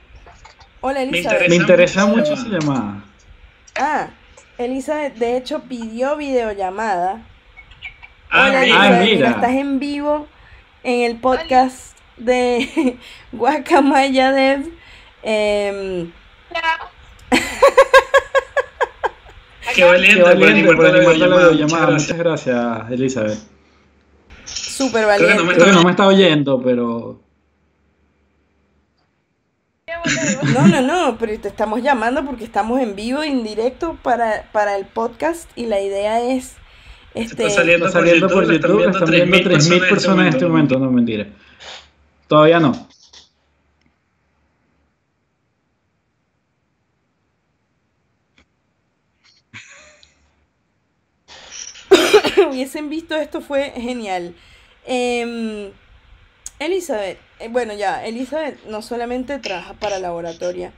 [0.80, 1.48] Hola, Elizabeth.
[1.48, 3.02] Me interesa mucho su llamada.
[3.78, 4.08] Ah,
[4.58, 7.22] Elizabeth, de hecho, pidió videollamada.
[8.30, 8.62] Ah, Hola, mira.
[8.62, 9.30] Elizabeth, Ah, mira, mira.
[9.30, 10.28] estás en vivo
[10.84, 12.98] en el podcast de
[13.32, 14.66] Guacamaya Dev.
[15.22, 16.12] Em,
[19.74, 21.90] Qué valiente, Qué valiente por la videollamada.
[21.90, 23.38] Muchas gracias, Elizabeth.
[24.56, 25.42] Súper Creo que valiente.
[25.42, 27.20] no me Creo que no me está oyendo, pero
[30.54, 34.76] No, no, no, pero te estamos llamando porque estamos en vivo, en directo para, para
[34.76, 36.56] el podcast y la idea es
[37.14, 38.88] este, Está saliendo, está saliendo por la YouTube.
[38.90, 40.78] están viendo 3.000 personas en este momento.
[40.78, 41.26] No, mentira.
[42.28, 42.88] Todavía no.
[52.56, 54.34] Hubiesen visto esto fue genial.
[54.86, 55.72] Em,
[56.58, 60.72] Elizabeth, eh, bueno ya, Elizabeth no solamente trabaja para Laboratoria,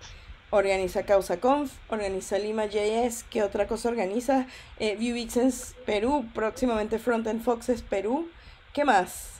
[0.50, 4.46] organiza Causa Conf, organiza Lima JS, ¿qué otra cosa organiza?
[4.80, 8.28] Eh, Vue Vixens Perú, próximamente Frontend Foxes Perú,
[8.72, 9.38] ¿qué más?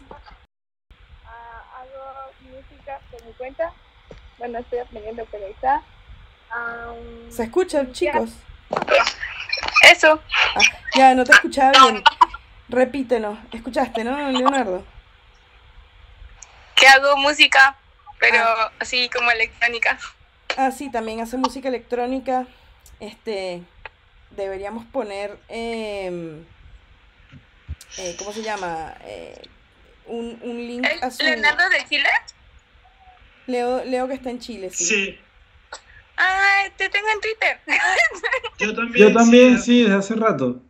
[1.25, 3.73] Ah, hago música por mi cuenta.
[4.39, 5.83] Bueno, estoy aprendiendo, pero está.
[7.31, 8.31] ¿Se escucha, chicos?
[9.91, 10.21] Eso.
[10.95, 12.05] Ya, no te escuchaba bien.
[12.69, 13.39] Repítelo.
[13.53, 14.85] ¿Escuchaste, no, Leonardo?
[16.75, 17.77] Que hago música,
[18.21, 18.73] pero Ah.
[18.79, 19.99] así como electrónica.
[20.57, 22.47] Ah, sí, también hace música electrónica.
[23.01, 23.63] Este,
[24.31, 26.45] deberíamos poner, em,
[27.99, 28.95] eh, ¿cómo se llama?
[29.05, 29.41] Eh,
[30.07, 31.23] un, un link a su...
[31.23, 32.09] ¿Leonardo de Chile?
[33.47, 34.85] Leo, Leo que está en Chile, sí.
[34.85, 35.21] Sí,
[36.21, 37.61] Ah, te tengo en Twitter.
[38.59, 39.09] yo también.
[39.09, 39.65] Yo también, sí.
[39.65, 40.61] sí, desde hace rato.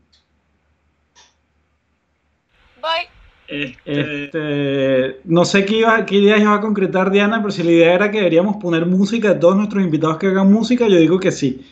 [3.49, 7.71] Este, Este, no sé qué, iba, qué ideas iba a concretar Diana, pero si la
[7.71, 11.19] idea era que deberíamos poner música de todos nuestros invitados que hagan música, yo digo
[11.19, 11.67] que sí.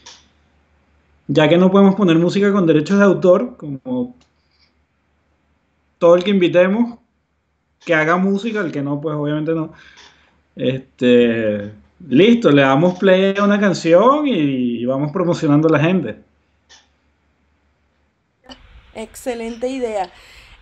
[1.28, 4.16] Ya que no podemos poner música con derechos de autor, como
[5.98, 6.98] todo el que invitemos
[7.84, 9.72] que haga música, el que no, pues obviamente no.
[10.56, 11.72] Este,
[12.08, 16.16] listo, le damos play a una canción y, vamos promocionando a la gente.
[18.94, 20.10] Excelente idea.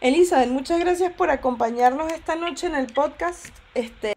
[0.04, 3.46] Elizabeth, muchas gracias por acompañarnos esta noche en el podcast.
[3.74, 4.12] Este,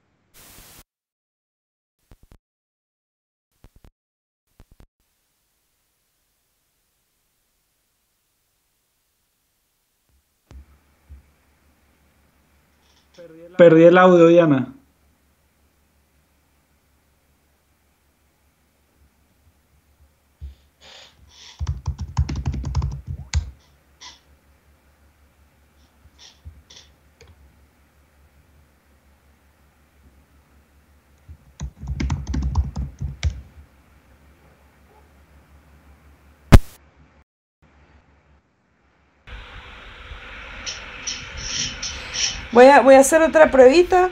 [13.58, 14.77] Perdí el audio, Diana.
[42.58, 44.10] Voy a, voy a hacer otra pruebita.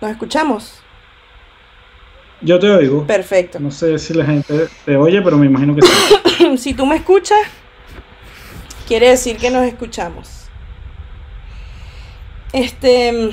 [0.00, 0.80] ¿Nos escuchamos?
[2.40, 3.04] Yo te oigo.
[3.08, 3.58] Perfecto.
[3.58, 6.58] No sé si la gente te oye, pero me imagino que sí.
[6.58, 7.40] si tú me escuchas,
[8.86, 10.48] quiere decir que nos escuchamos.
[12.52, 13.32] Este.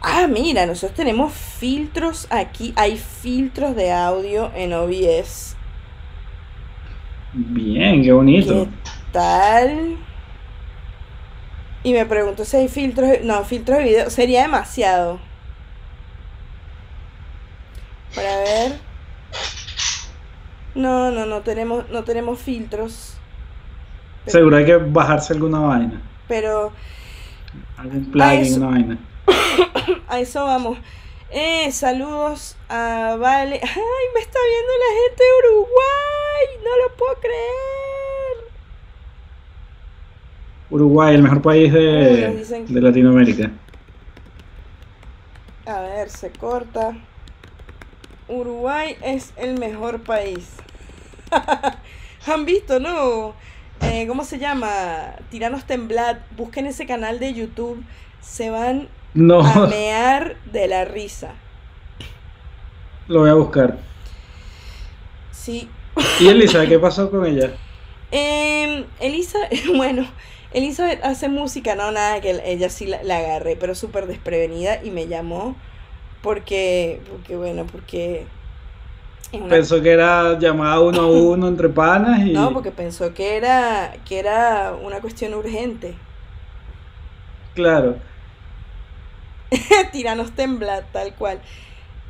[0.00, 2.72] Ah, mira, nosotros tenemos filtros aquí.
[2.76, 5.54] Hay filtros de audio en OBS.
[7.34, 8.64] Bien, qué bonito.
[8.64, 9.98] ¿Qué tal?
[11.88, 13.22] Y me pregunto si hay filtros.
[13.22, 14.10] No, filtros de video.
[14.10, 15.18] Sería demasiado.
[18.14, 18.78] Para ver.
[20.74, 23.14] No, no, no tenemos, no tenemos filtros.
[24.26, 26.02] Seguro hay que bajarse alguna vaina.
[26.28, 26.72] Pero
[27.78, 28.56] Algún plugin, eso.
[28.58, 28.98] una vaina.
[30.08, 30.76] a eso vamos.
[31.30, 33.60] Eh, saludos a Vale.
[33.62, 36.64] Ay, me está viendo la gente de Uruguay.
[36.64, 37.87] No lo puedo creer.
[40.70, 43.50] Uruguay, el mejor país de, que- de Latinoamérica.
[45.66, 46.96] A ver, se corta.
[48.28, 50.48] Uruguay es el mejor país.
[52.26, 53.34] Han visto, ¿no?
[53.80, 55.14] eh, ¿cómo se llama?
[55.30, 57.82] Tiranos Temblad, busquen ese canal de YouTube,
[58.20, 61.32] se van No, a mear de la risa.
[63.06, 63.78] lo voy a buscar.
[65.30, 65.68] Sí.
[66.20, 67.52] ¿Y Elisa, qué pasó con ella?
[68.10, 69.38] Em, Elisa,
[69.76, 70.06] bueno,
[70.50, 74.90] Elizabeth hace música, no, nada, que ella sí la, la agarré, pero súper desprevenida y
[74.90, 75.56] me llamó
[76.22, 78.28] porque, porque bueno, porque...
[79.32, 82.32] una- Pensó que era llamada uno a uno entre panas y...
[82.32, 85.96] No, porque pensó que era, que era una cuestión urgente.
[87.54, 88.08] Claro.
[89.92, 91.40] Tiranos tembla, tal cual.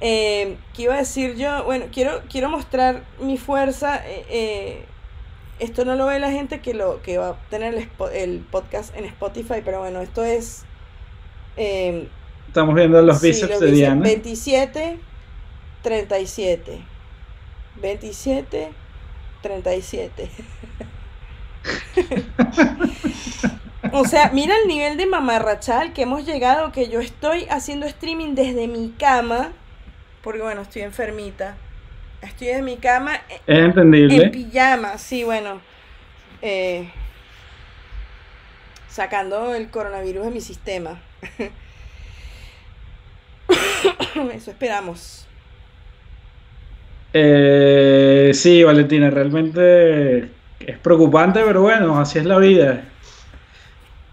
[0.00, 1.64] Eh, ¿Qué iba a decir yo?
[1.64, 3.96] Bueno, quiero, quiero mostrar mi fuerza.
[4.06, 4.88] eh, eh,
[5.58, 7.74] esto no lo ve la gente que lo que va a tener
[8.12, 10.64] el, podcast en Spotify, pero bueno, esto es.
[11.56, 12.08] eh,
[12.46, 14.02] Estamos viendo los sí, bíceps lo de Diana.
[14.02, 14.98] 27,
[15.82, 16.80] 37.
[17.80, 18.70] 27,
[19.42, 20.30] 37.
[23.92, 28.34] O sea, mira el nivel de mamarrachal que hemos llegado, que yo estoy haciendo streaming
[28.34, 29.52] desde mi cama,
[30.22, 31.56] porque bueno, estoy enfermita.
[32.22, 33.16] Estoy en mi cama
[33.46, 35.60] eh, en pijama, sí, bueno.
[36.42, 36.90] eh,
[38.88, 41.00] sacando el coronavirus de mi sistema.
[44.34, 45.26] Eso esperamos.
[47.12, 52.92] Eh, sí, Valentina, realmente es preocupante, pero bueno, así es la vida.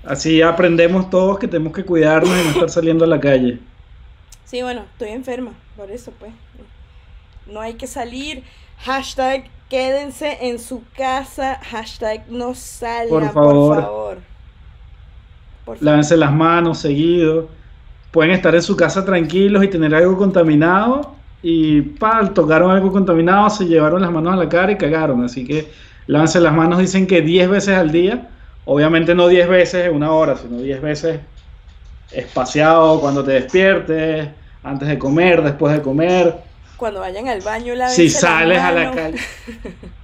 [0.04, 3.60] Así aprendemos todos que tenemos que cuidarnos y no estar saliendo a la calle.
[4.46, 6.32] Sí, bueno, estoy enferma, por eso pues.
[7.48, 8.44] No hay que salir.
[8.80, 11.60] Hashtag quédense en su casa.
[11.64, 13.82] Hashtag no salgan, Por por favor.
[13.82, 14.18] favor.
[15.66, 15.84] Por favor.
[15.84, 17.50] Lávense las manos seguido.
[18.12, 21.16] Pueden estar en su casa tranquilos y tener algo contaminado.
[21.42, 25.24] Y pa, tocaron algo contaminado, se llevaron las manos a la cara y cagaron.
[25.24, 25.72] Así que
[26.08, 28.30] lávense las manos, dicen que 10 veces al día.
[28.66, 31.20] Obviamente no 10 veces en una hora, sino 10 veces
[32.12, 34.30] espaciado cuando te despiertes,
[34.64, 36.36] antes de comer, después de comer.
[36.78, 39.18] Cuando vayan al baño, lávense Si sales a la calle.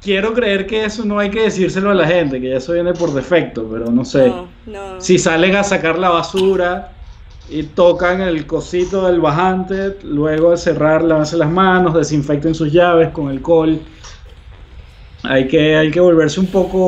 [0.00, 3.12] Quiero creer que eso no hay que decírselo a la gente, que eso viene por
[3.12, 4.28] defecto, pero no sé.
[4.28, 5.00] No, no.
[5.00, 6.92] Si salen a sacar la basura
[7.50, 13.08] y tocan el cosito del bajante, luego de cerrar, lávense las manos, desinfecten sus llaves
[13.08, 13.80] con alcohol.
[15.24, 16.78] Hay que, hay que volverse un poco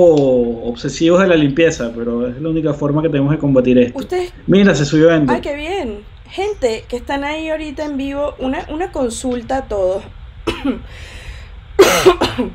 [0.69, 3.99] obsesivos de la limpieza, pero es la única forma que tenemos de combatir esto.
[3.99, 5.33] Ustedes, Mira, se subió Endo.
[5.33, 5.99] ay, qué bien.
[6.31, 10.05] Gente que están ahí ahorita en vivo, una, una consulta a todos.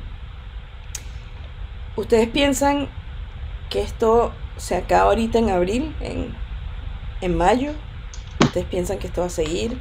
[1.97, 2.88] ¿Ustedes piensan
[3.69, 6.34] que esto se acaba ahorita en abril, en,
[7.19, 7.73] en mayo?
[8.39, 9.78] ¿Ustedes piensan que esto va a seguir?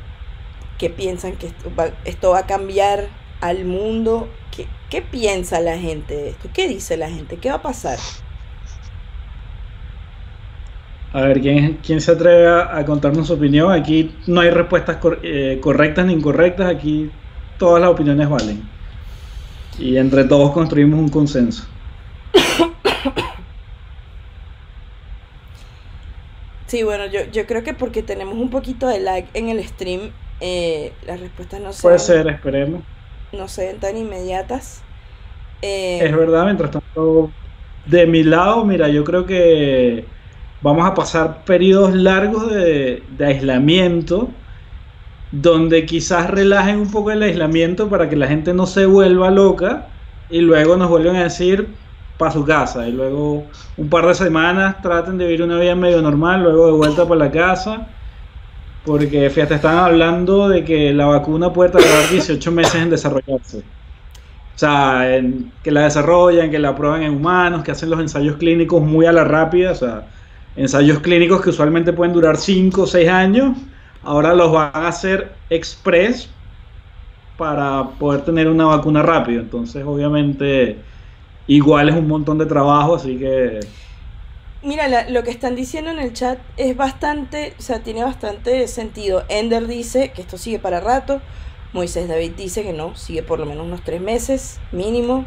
[0.79, 1.53] ¿Qué piensan que
[2.05, 3.09] esto va, a cambiar
[3.41, 4.29] al mundo?
[4.51, 6.49] ¿Qué, ¿Qué piensa la gente de esto?
[6.53, 7.37] ¿Qué dice la gente?
[7.37, 7.99] ¿Qué va a pasar?
[11.15, 13.73] A ver, ¿quién, quién se atreve a, a contarnos su opinión?
[13.73, 17.11] Aquí no hay respuestas cor- eh, correctas ni incorrectas, aquí
[17.57, 18.71] todas las opiniones valen.
[19.77, 21.65] Y entre todos construimos un consenso.
[26.67, 30.17] Sí, bueno, yo, yo creo que porque tenemos un poquito de lag en el stream,
[30.41, 32.85] eh, las respuestas no Puede se, ser, esperemos.
[33.33, 34.87] no se ven tan inmediatas.
[35.63, 37.37] Eh, Es verdad, mientras tanto,
[37.85, 40.15] de mi lado, mira, yo creo que
[40.65, 44.31] vamos a pasar periodos largos de, aislamiento,
[45.31, 49.89] donde quizás relajen un poco el aislamiento para que la gente no se vuelva loca
[50.31, 51.69] y luego nos vuelven a decir
[52.17, 53.45] para su casa y luego
[53.77, 57.27] un par de semanas traten de vivir una vida medio normal, luego de vuelta para
[57.27, 57.89] la casa.
[58.85, 63.59] Porque fíjate, están hablando de que la vacuna puede tardar 18 meses en desarrollarse.
[64.55, 68.37] O sea, en- que la desarrollan, que la prueban en humanos, que hacen los ensayos
[68.37, 69.73] clínicos muy a la rápida.
[69.73, 70.14] O sea,
[70.57, 73.57] ensayos clínicos que usualmente pueden durar 5 o 6 años,
[74.03, 76.29] ahora los van a hacer express
[77.37, 79.41] para poder tener una vacuna rápido.
[79.41, 80.79] Entonces, obviamente,
[81.47, 83.61] igual es un montón de trabajo, así que
[84.65, 89.23] Mira, lo que están diciendo en el chat es bastante, o sea, tiene bastante sentido.
[89.29, 91.21] Ender dice que esto sigue para rato.
[91.75, 95.27] Moisés David dice que no, sigue por lo menos unos tres meses mínimo.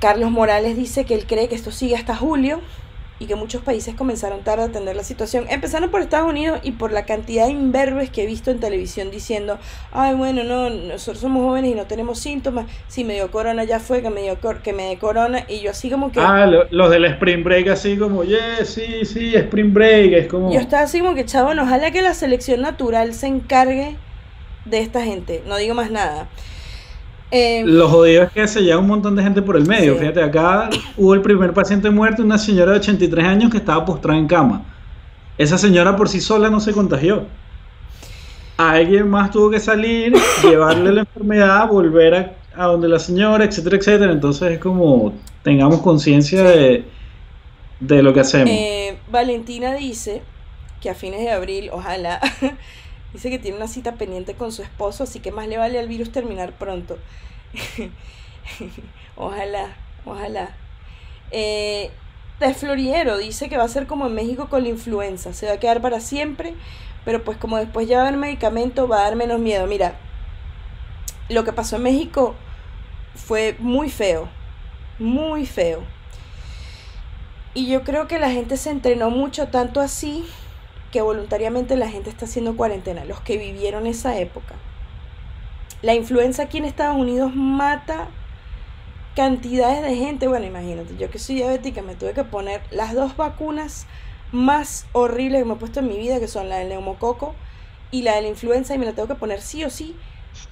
[0.00, 2.60] Carlos Morales dice que él cree que esto sigue hasta julio
[3.20, 6.72] y que muchos países comenzaron tarde a atender la situación, empezando por Estados Unidos y
[6.72, 9.58] por la cantidad de imberbes que he visto en televisión diciendo,
[9.92, 13.78] ay, bueno, no, nosotros somos jóvenes y no tenemos síntomas, si me dio corona ya
[13.78, 16.20] fue, que me dio cor- que me dé corona, y yo así como que...
[16.20, 20.52] Ah, lo- los del Spring Break así como, yeah, sí, sí, Spring Break, es como...
[20.52, 23.96] Yo estaba así como que, chabón, ojalá que la selección natural se encargue
[24.64, 25.42] de esta gente.
[25.46, 26.26] No digo más nada.
[27.30, 29.94] Eh, Lo jodido es que se lleva un montón de gente por el medio.
[29.94, 30.00] Sí.
[30.00, 34.18] Fíjate, acá hubo el primer paciente muerto, una señora de 83 años que estaba postrada
[34.18, 34.62] en cama.
[35.38, 37.26] Esa señora por sí sola no se contagió.
[38.56, 40.12] Alguien más tuvo que salir,
[40.42, 44.12] llevarle la enfermedad, volver a, a donde la señora, etcétera, etcétera.
[44.12, 45.12] Entonces es como
[45.42, 46.84] tengamos conciencia de,
[47.80, 48.50] de lo que hacemos.
[48.50, 50.22] Eh, Valentina dice
[50.80, 52.20] que a fines de abril, ojalá,
[53.14, 55.88] dice que tiene una cita pendiente con su esposo, así que más le vale al
[55.88, 56.98] virus terminar pronto.
[59.16, 60.56] ojalá, ojalá.
[61.30, 61.90] Eh,
[62.40, 65.52] de Floriero dice que va a ser como en México con la influenza, se va
[65.52, 66.54] a quedar para siempre,
[67.04, 69.66] pero pues como después ya va a haber medicamento va a dar menos miedo.
[69.68, 69.94] Mira,
[71.28, 72.34] lo que pasó en México
[73.14, 74.28] fue muy feo,
[74.98, 75.84] muy feo.
[77.54, 80.24] Y yo creo que la gente se entrenó mucho, tanto así
[80.94, 84.54] que voluntariamente la gente está haciendo cuarentena, los que vivieron esa época.
[85.82, 88.06] La influenza aquí en Estados Unidos mata
[89.16, 90.28] cantidades de gente.
[90.28, 93.88] Bueno, imagínate, yo que soy diabética me tuve que poner las dos vacunas
[94.30, 97.34] más horribles que me he puesto en mi vida, que son la del neumococo
[97.90, 99.96] y la de la influenza, y me la tengo que poner sí o sí.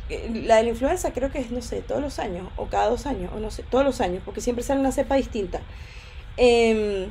[0.09, 2.91] Eh, La de la influenza creo que es, no sé, todos los años, o cada
[2.91, 5.61] dos años, o no sé, todos los años, porque siempre sale una cepa distinta.
[6.37, 7.11] Em,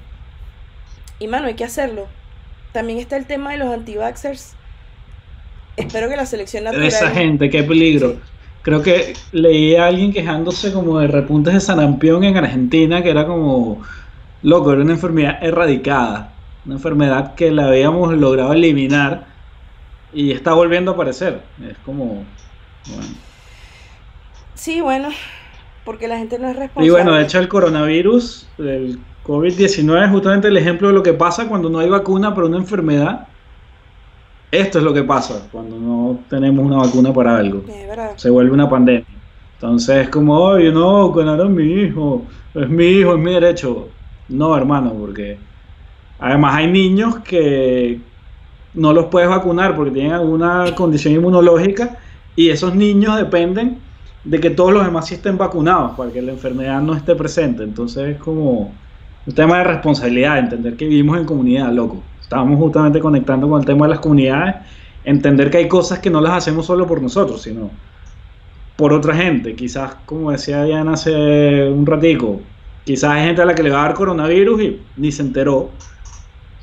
[1.20, 2.08] y mano, hay que hacerlo.
[2.74, 4.56] También está el tema de los anti-vaxxers.
[5.78, 6.88] Espero que la selección natural.
[6.88, 8.12] Esa gente, qué peligro.
[8.12, 8.20] Sí.
[8.62, 13.26] Creo que leí a alguien quejándose como de repuntes de sarampión en Argentina, que era
[13.26, 13.82] como,
[14.44, 16.34] loco, era una enfermedad erradicada,
[16.66, 19.26] una enfermedad que la habíamos logrado eliminar
[20.14, 21.42] y está volviendo a aparecer.
[21.68, 22.24] Es como,
[22.88, 23.16] bueno.
[24.54, 25.10] Sí, bueno,
[25.86, 26.88] porque la gente no es responsable.
[26.88, 31.14] Y bueno, de hecho el coronavirus, el COVID-19 es justamente el ejemplo de lo que
[31.14, 33.28] pasa cuando no hay vacuna para una enfermedad.
[34.52, 37.64] Esto es lo que pasa cuando no tenemos una vacuna para algo.
[38.16, 39.06] Se vuelve una pandemia.
[39.54, 43.90] Entonces es como, oye, no, a mi hijo, es mi hijo, es mi derecho.
[44.28, 45.38] No, hermano, porque
[46.20, 48.00] además hay niños que
[48.74, 51.98] no los puedes vacunar porque tienen alguna condición inmunológica
[52.36, 53.80] y esos niños dependen
[54.24, 57.64] de que todos los demás estén vacunados para que la enfermedad no esté presente.
[57.64, 58.74] Entonces es como
[59.26, 62.02] un tema de responsabilidad, entender que vivimos en comunidad, loco.
[62.22, 64.56] Estábamos justamente conectando con el tema de las comunidades,
[65.04, 67.70] entender que hay cosas que no las hacemos solo por nosotros, sino
[68.76, 69.56] por otra gente.
[69.56, 72.42] Quizás, como decía Diana hace un ratico,
[72.84, 75.70] quizás hay gente a la que le va a dar coronavirus y ni se enteró.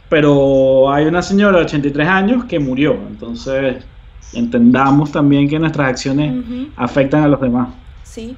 [0.08, 2.94] Pero hay una señora de 83 años que murió.
[3.08, 3.84] Entonces,
[4.32, 6.34] entendamos también que nuestras acciones
[6.76, 7.68] afectan a los demás.
[8.02, 8.36] Sí.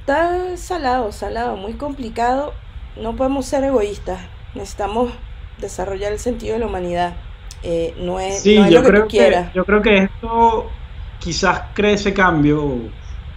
[0.00, 2.52] Está salado, salado, muy complicado.
[3.00, 4.20] No podemos ser egoístas.
[4.54, 5.12] Necesitamos
[5.58, 7.14] desarrollar el sentido de la humanidad.
[7.62, 9.96] Eh, no es, Sí, no es yo lo que creo tú que, yo creo que
[9.98, 10.70] esto
[11.18, 12.90] quizás cree ese cambio,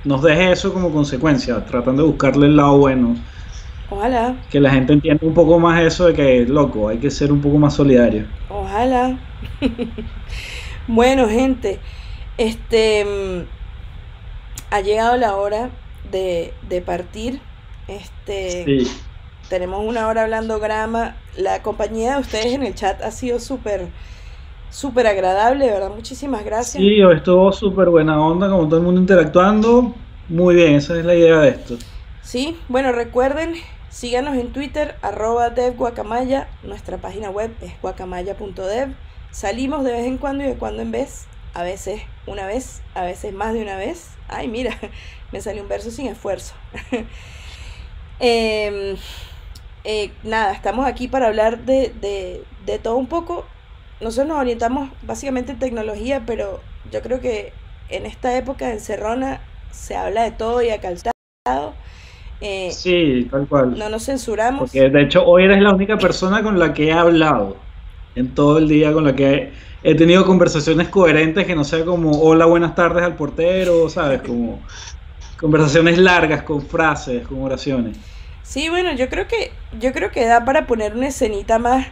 [0.06, 3.16] nos deje eso como consecuencia, tratando de buscarle el lado bueno,
[3.90, 7.32] Ojalá, que la gente entienda un poco más eso de que, loco, hay que ser
[7.32, 8.26] un poco más solidario.
[8.50, 9.20] ojalá.
[10.88, 11.80] Bueno, gente,
[12.38, 13.48] este mm,
[14.72, 15.70] ha llegado la hora
[16.12, 17.42] de, de partir.
[17.88, 18.88] Este Sí,
[19.50, 21.16] tenemos una hora hablando grama.
[21.38, 23.88] La compañía de ustedes en el chat ha sido súper,
[24.70, 25.92] súper agradable, de verdad.
[25.94, 26.82] Muchísimas gracias.
[26.82, 29.94] sí, estuvo súper buena onda, como todo el mundo interactuando.
[30.30, 31.78] Muy bien, esa es la idea de esto.
[32.22, 33.56] Sí, bueno, recuerden,
[33.90, 38.96] síganos en Twitter, arroba devguacamaya, nuestra página web es guacamaya.dev.
[39.34, 43.04] Salimos de vez en cuando y de cuando en vez, a veces una vez, a
[43.04, 44.12] veces más de una vez.
[44.30, 44.78] Ay, mira,
[45.32, 46.54] me salió un verso sin esfuerzo.
[48.20, 48.96] Em,
[49.84, 53.46] eh, nada, estamos aquí para hablar de, de, de todo un poco.
[54.02, 56.62] Nosotros nos orientamos básicamente en tecnología, pero
[56.92, 57.52] yo creo que
[57.90, 59.42] en esta época de encerrona
[59.72, 61.12] se habla de todo y a calzado.
[62.40, 63.78] Eh, Sí, tal cual.
[63.78, 64.72] no nos censuramos.
[64.72, 67.58] Porque de hecho hoy eres la única persona con la que he hablado
[68.16, 69.52] en todo el día, con la que
[69.84, 74.22] he, tenido conversaciones coherentes que no sea como hola, buenas tardes al portero, ¿sabes?
[74.22, 74.62] Como
[75.40, 77.98] conversaciones largas, con frases, con oraciones.
[78.44, 81.88] Sí, bueno, yo creo que yo creo que da para poner una escenita más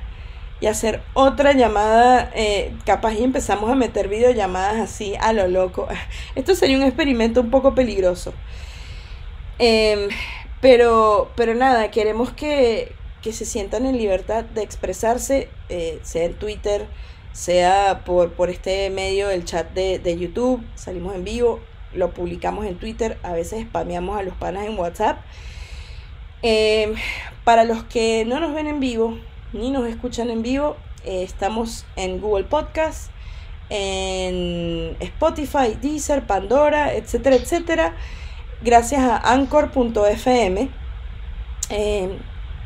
[0.61, 5.88] y hacer otra llamada, eh, capaz y empezamos a meter videollamadas así a lo loco.
[6.35, 8.34] Esto sería un experimento un poco peligroso.
[9.57, 10.10] Em,
[10.61, 16.34] pero, pero nada, queremos que, que se sientan en libertad de expresarse, eh, sea en
[16.34, 16.88] Twitter,
[17.34, 21.60] sea por, por este medio del chat de, de YouTube, salimos en vivo,
[21.93, 25.19] lo publicamos en Twitter, a veces spameamos a los panas en WhatsApp.
[26.43, 26.93] Eh,
[27.43, 29.18] para los que no nos ven en vivo
[29.53, 33.11] ni nos escuchan en vivo, eh, estamos en Google Podcast,
[33.69, 37.95] en Spotify, Deezer, Pandora, etcétera, etcétera.
[38.64, 40.69] Gracias a anchor.fm.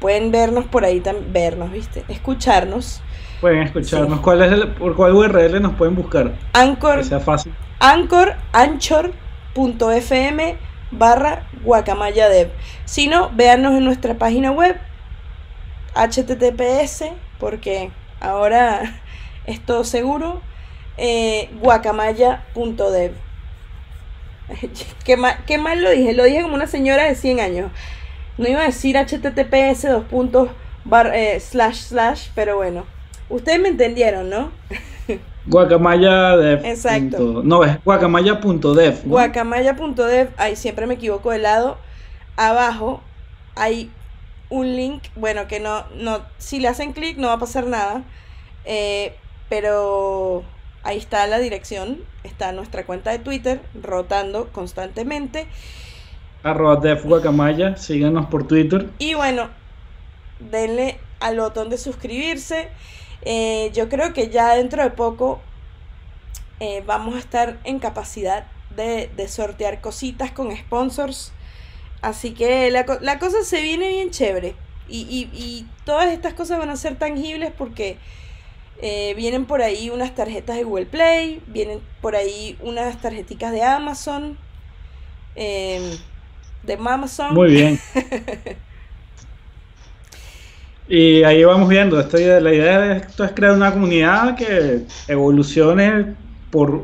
[0.06, 2.06] pueden vernos por ahí también, vernos, ¿viste?
[2.10, 3.02] Escucharnos.
[3.42, 4.20] Pueden escucharnos.
[4.20, 6.36] ¿Cuál es el, ¿Por cuál URL nos pueden buscar?
[6.54, 7.00] Anchor.
[7.00, 7.52] Que sea fácil.
[7.80, 10.58] Anchor, anchor.fm
[10.92, 12.52] barra guacamaya dev.
[12.86, 14.78] Si no, véanos en nuestra página web
[15.96, 17.06] https,
[17.40, 19.02] porque ahora
[19.48, 20.40] es todo seguro,
[20.98, 23.12] eh, guacamaya.dev.
[25.04, 26.14] ¿Qué mal, ¿Qué mal lo dije?
[26.14, 27.72] Lo dije como una señora de 100 años.
[28.38, 30.50] No iba a decir https dos puntos
[30.84, 32.86] bar, eh, slash slash, pero bueno.
[33.30, 34.52] Ustedes me entendieron, ¿no?
[35.48, 36.66] Guacamaya dev.
[36.66, 37.42] Exacto.
[37.44, 39.06] no, es guacamaya.dev.
[39.06, 39.10] ¿no?
[39.10, 41.78] Guacamaya.dev, ahí siempre me equivoco de lado.
[42.36, 43.02] Abajo
[43.56, 43.92] hay
[44.50, 48.04] un link, bueno, que no, no, si le hacen clic no va a pasar nada.
[48.66, 49.16] eh,
[49.50, 50.44] pero
[50.84, 55.48] ahí está la dirección, está nuestra cuenta de Twitter rotando constantemente.
[56.46, 57.76] Arroba dev guacamaya.
[57.76, 58.90] Síganos por Twitter.
[59.00, 59.50] Y bueno,
[60.40, 62.70] denle al botón de suscribirse.
[63.24, 65.42] Eh, yo creo que ya dentro de poco
[66.60, 68.46] eh, vamos a estar en capacidad
[68.76, 71.34] de, sortear cositas con sponsors.
[72.02, 74.56] Así que la, la cosa se viene bien chévere.
[74.88, 77.98] Y, y- y todas estas cosas van a ser tangibles porque
[78.82, 83.64] eh, vienen por ahí unas tarjetas de Google Play, vienen por ahí unas tarjeticas de
[83.64, 84.38] Amazon,
[85.36, 85.98] em,
[86.66, 86.78] de.
[87.32, 87.80] Muy bien.
[90.88, 92.00] Y ahí vamos viendo.
[92.00, 96.14] Esto, la idea de esto es crear una comunidad que evolucione
[96.52, 96.84] por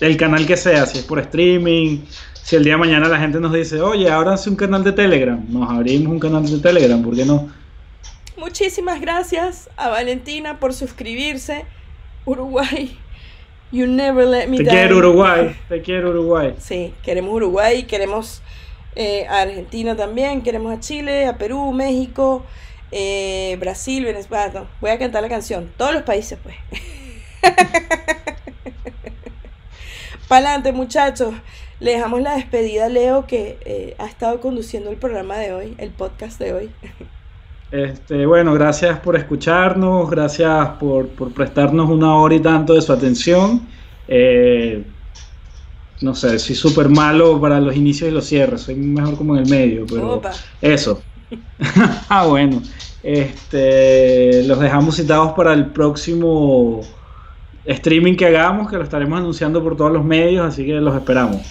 [0.00, 1.98] el canal que sea, si es por streaming,
[2.32, 5.44] si el día de mañana la gente nos dice, oye, ábranse un canal de Telegram,
[5.48, 7.50] nos abrimos un canal de Telegram, ¿por qué no?
[8.38, 11.66] Muchísimas gracias a Valentina por suscribirse.
[12.24, 12.96] Uruguay,
[13.70, 14.76] you never let me Te down.
[14.76, 16.54] quiero Uruguay, te quiero Uruguay.
[16.58, 18.42] Sí, queremos Uruguay, queremos
[18.98, 22.44] eh, a Argentina también, queremos a Chile, a Perú, México,
[22.90, 24.50] eh, Brasil, Venezuela.
[24.52, 25.70] no, voy a cantar la canción.
[25.76, 26.56] Todos los países, pues.
[30.28, 31.32] Pa'lante, muchachos.
[31.78, 35.76] Le dejamos la despedida a Leo, que eh, ha estado conduciendo el programa de hoy,
[35.78, 36.70] el podcast de hoy.
[37.70, 42.92] Este, bueno, gracias por escucharnos, gracias por, por prestarnos una hora y tanto de su
[42.92, 43.68] atención.
[44.08, 44.82] Eh,
[46.00, 49.44] no sé, soy súper malo para los inicios y los cierres, soy mejor como en
[49.44, 50.32] el medio, pero Opa.
[50.60, 51.02] eso.
[52.08, 52.62] ah, bueno.
[53.02, 56.80] Este, los dejamos citados para el próximo
[57.64, 61.42] streaming que hagamos, que lo estaremos anunciando por todos los medios, así que los esperamos.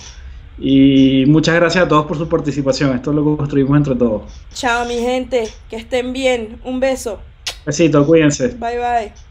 [0.60, 4.24] Y muchas gracias a todos por su participación, esto lo construimos entre todos.
[4.54, 5.48] Chao, mi gente.
[5.70, 6.60] Que estén bien.
[6.64, 7.20] Un beso.
[7.66, 8.50] Besito, cuídense.
[8.50, 9.27] Bye, bye.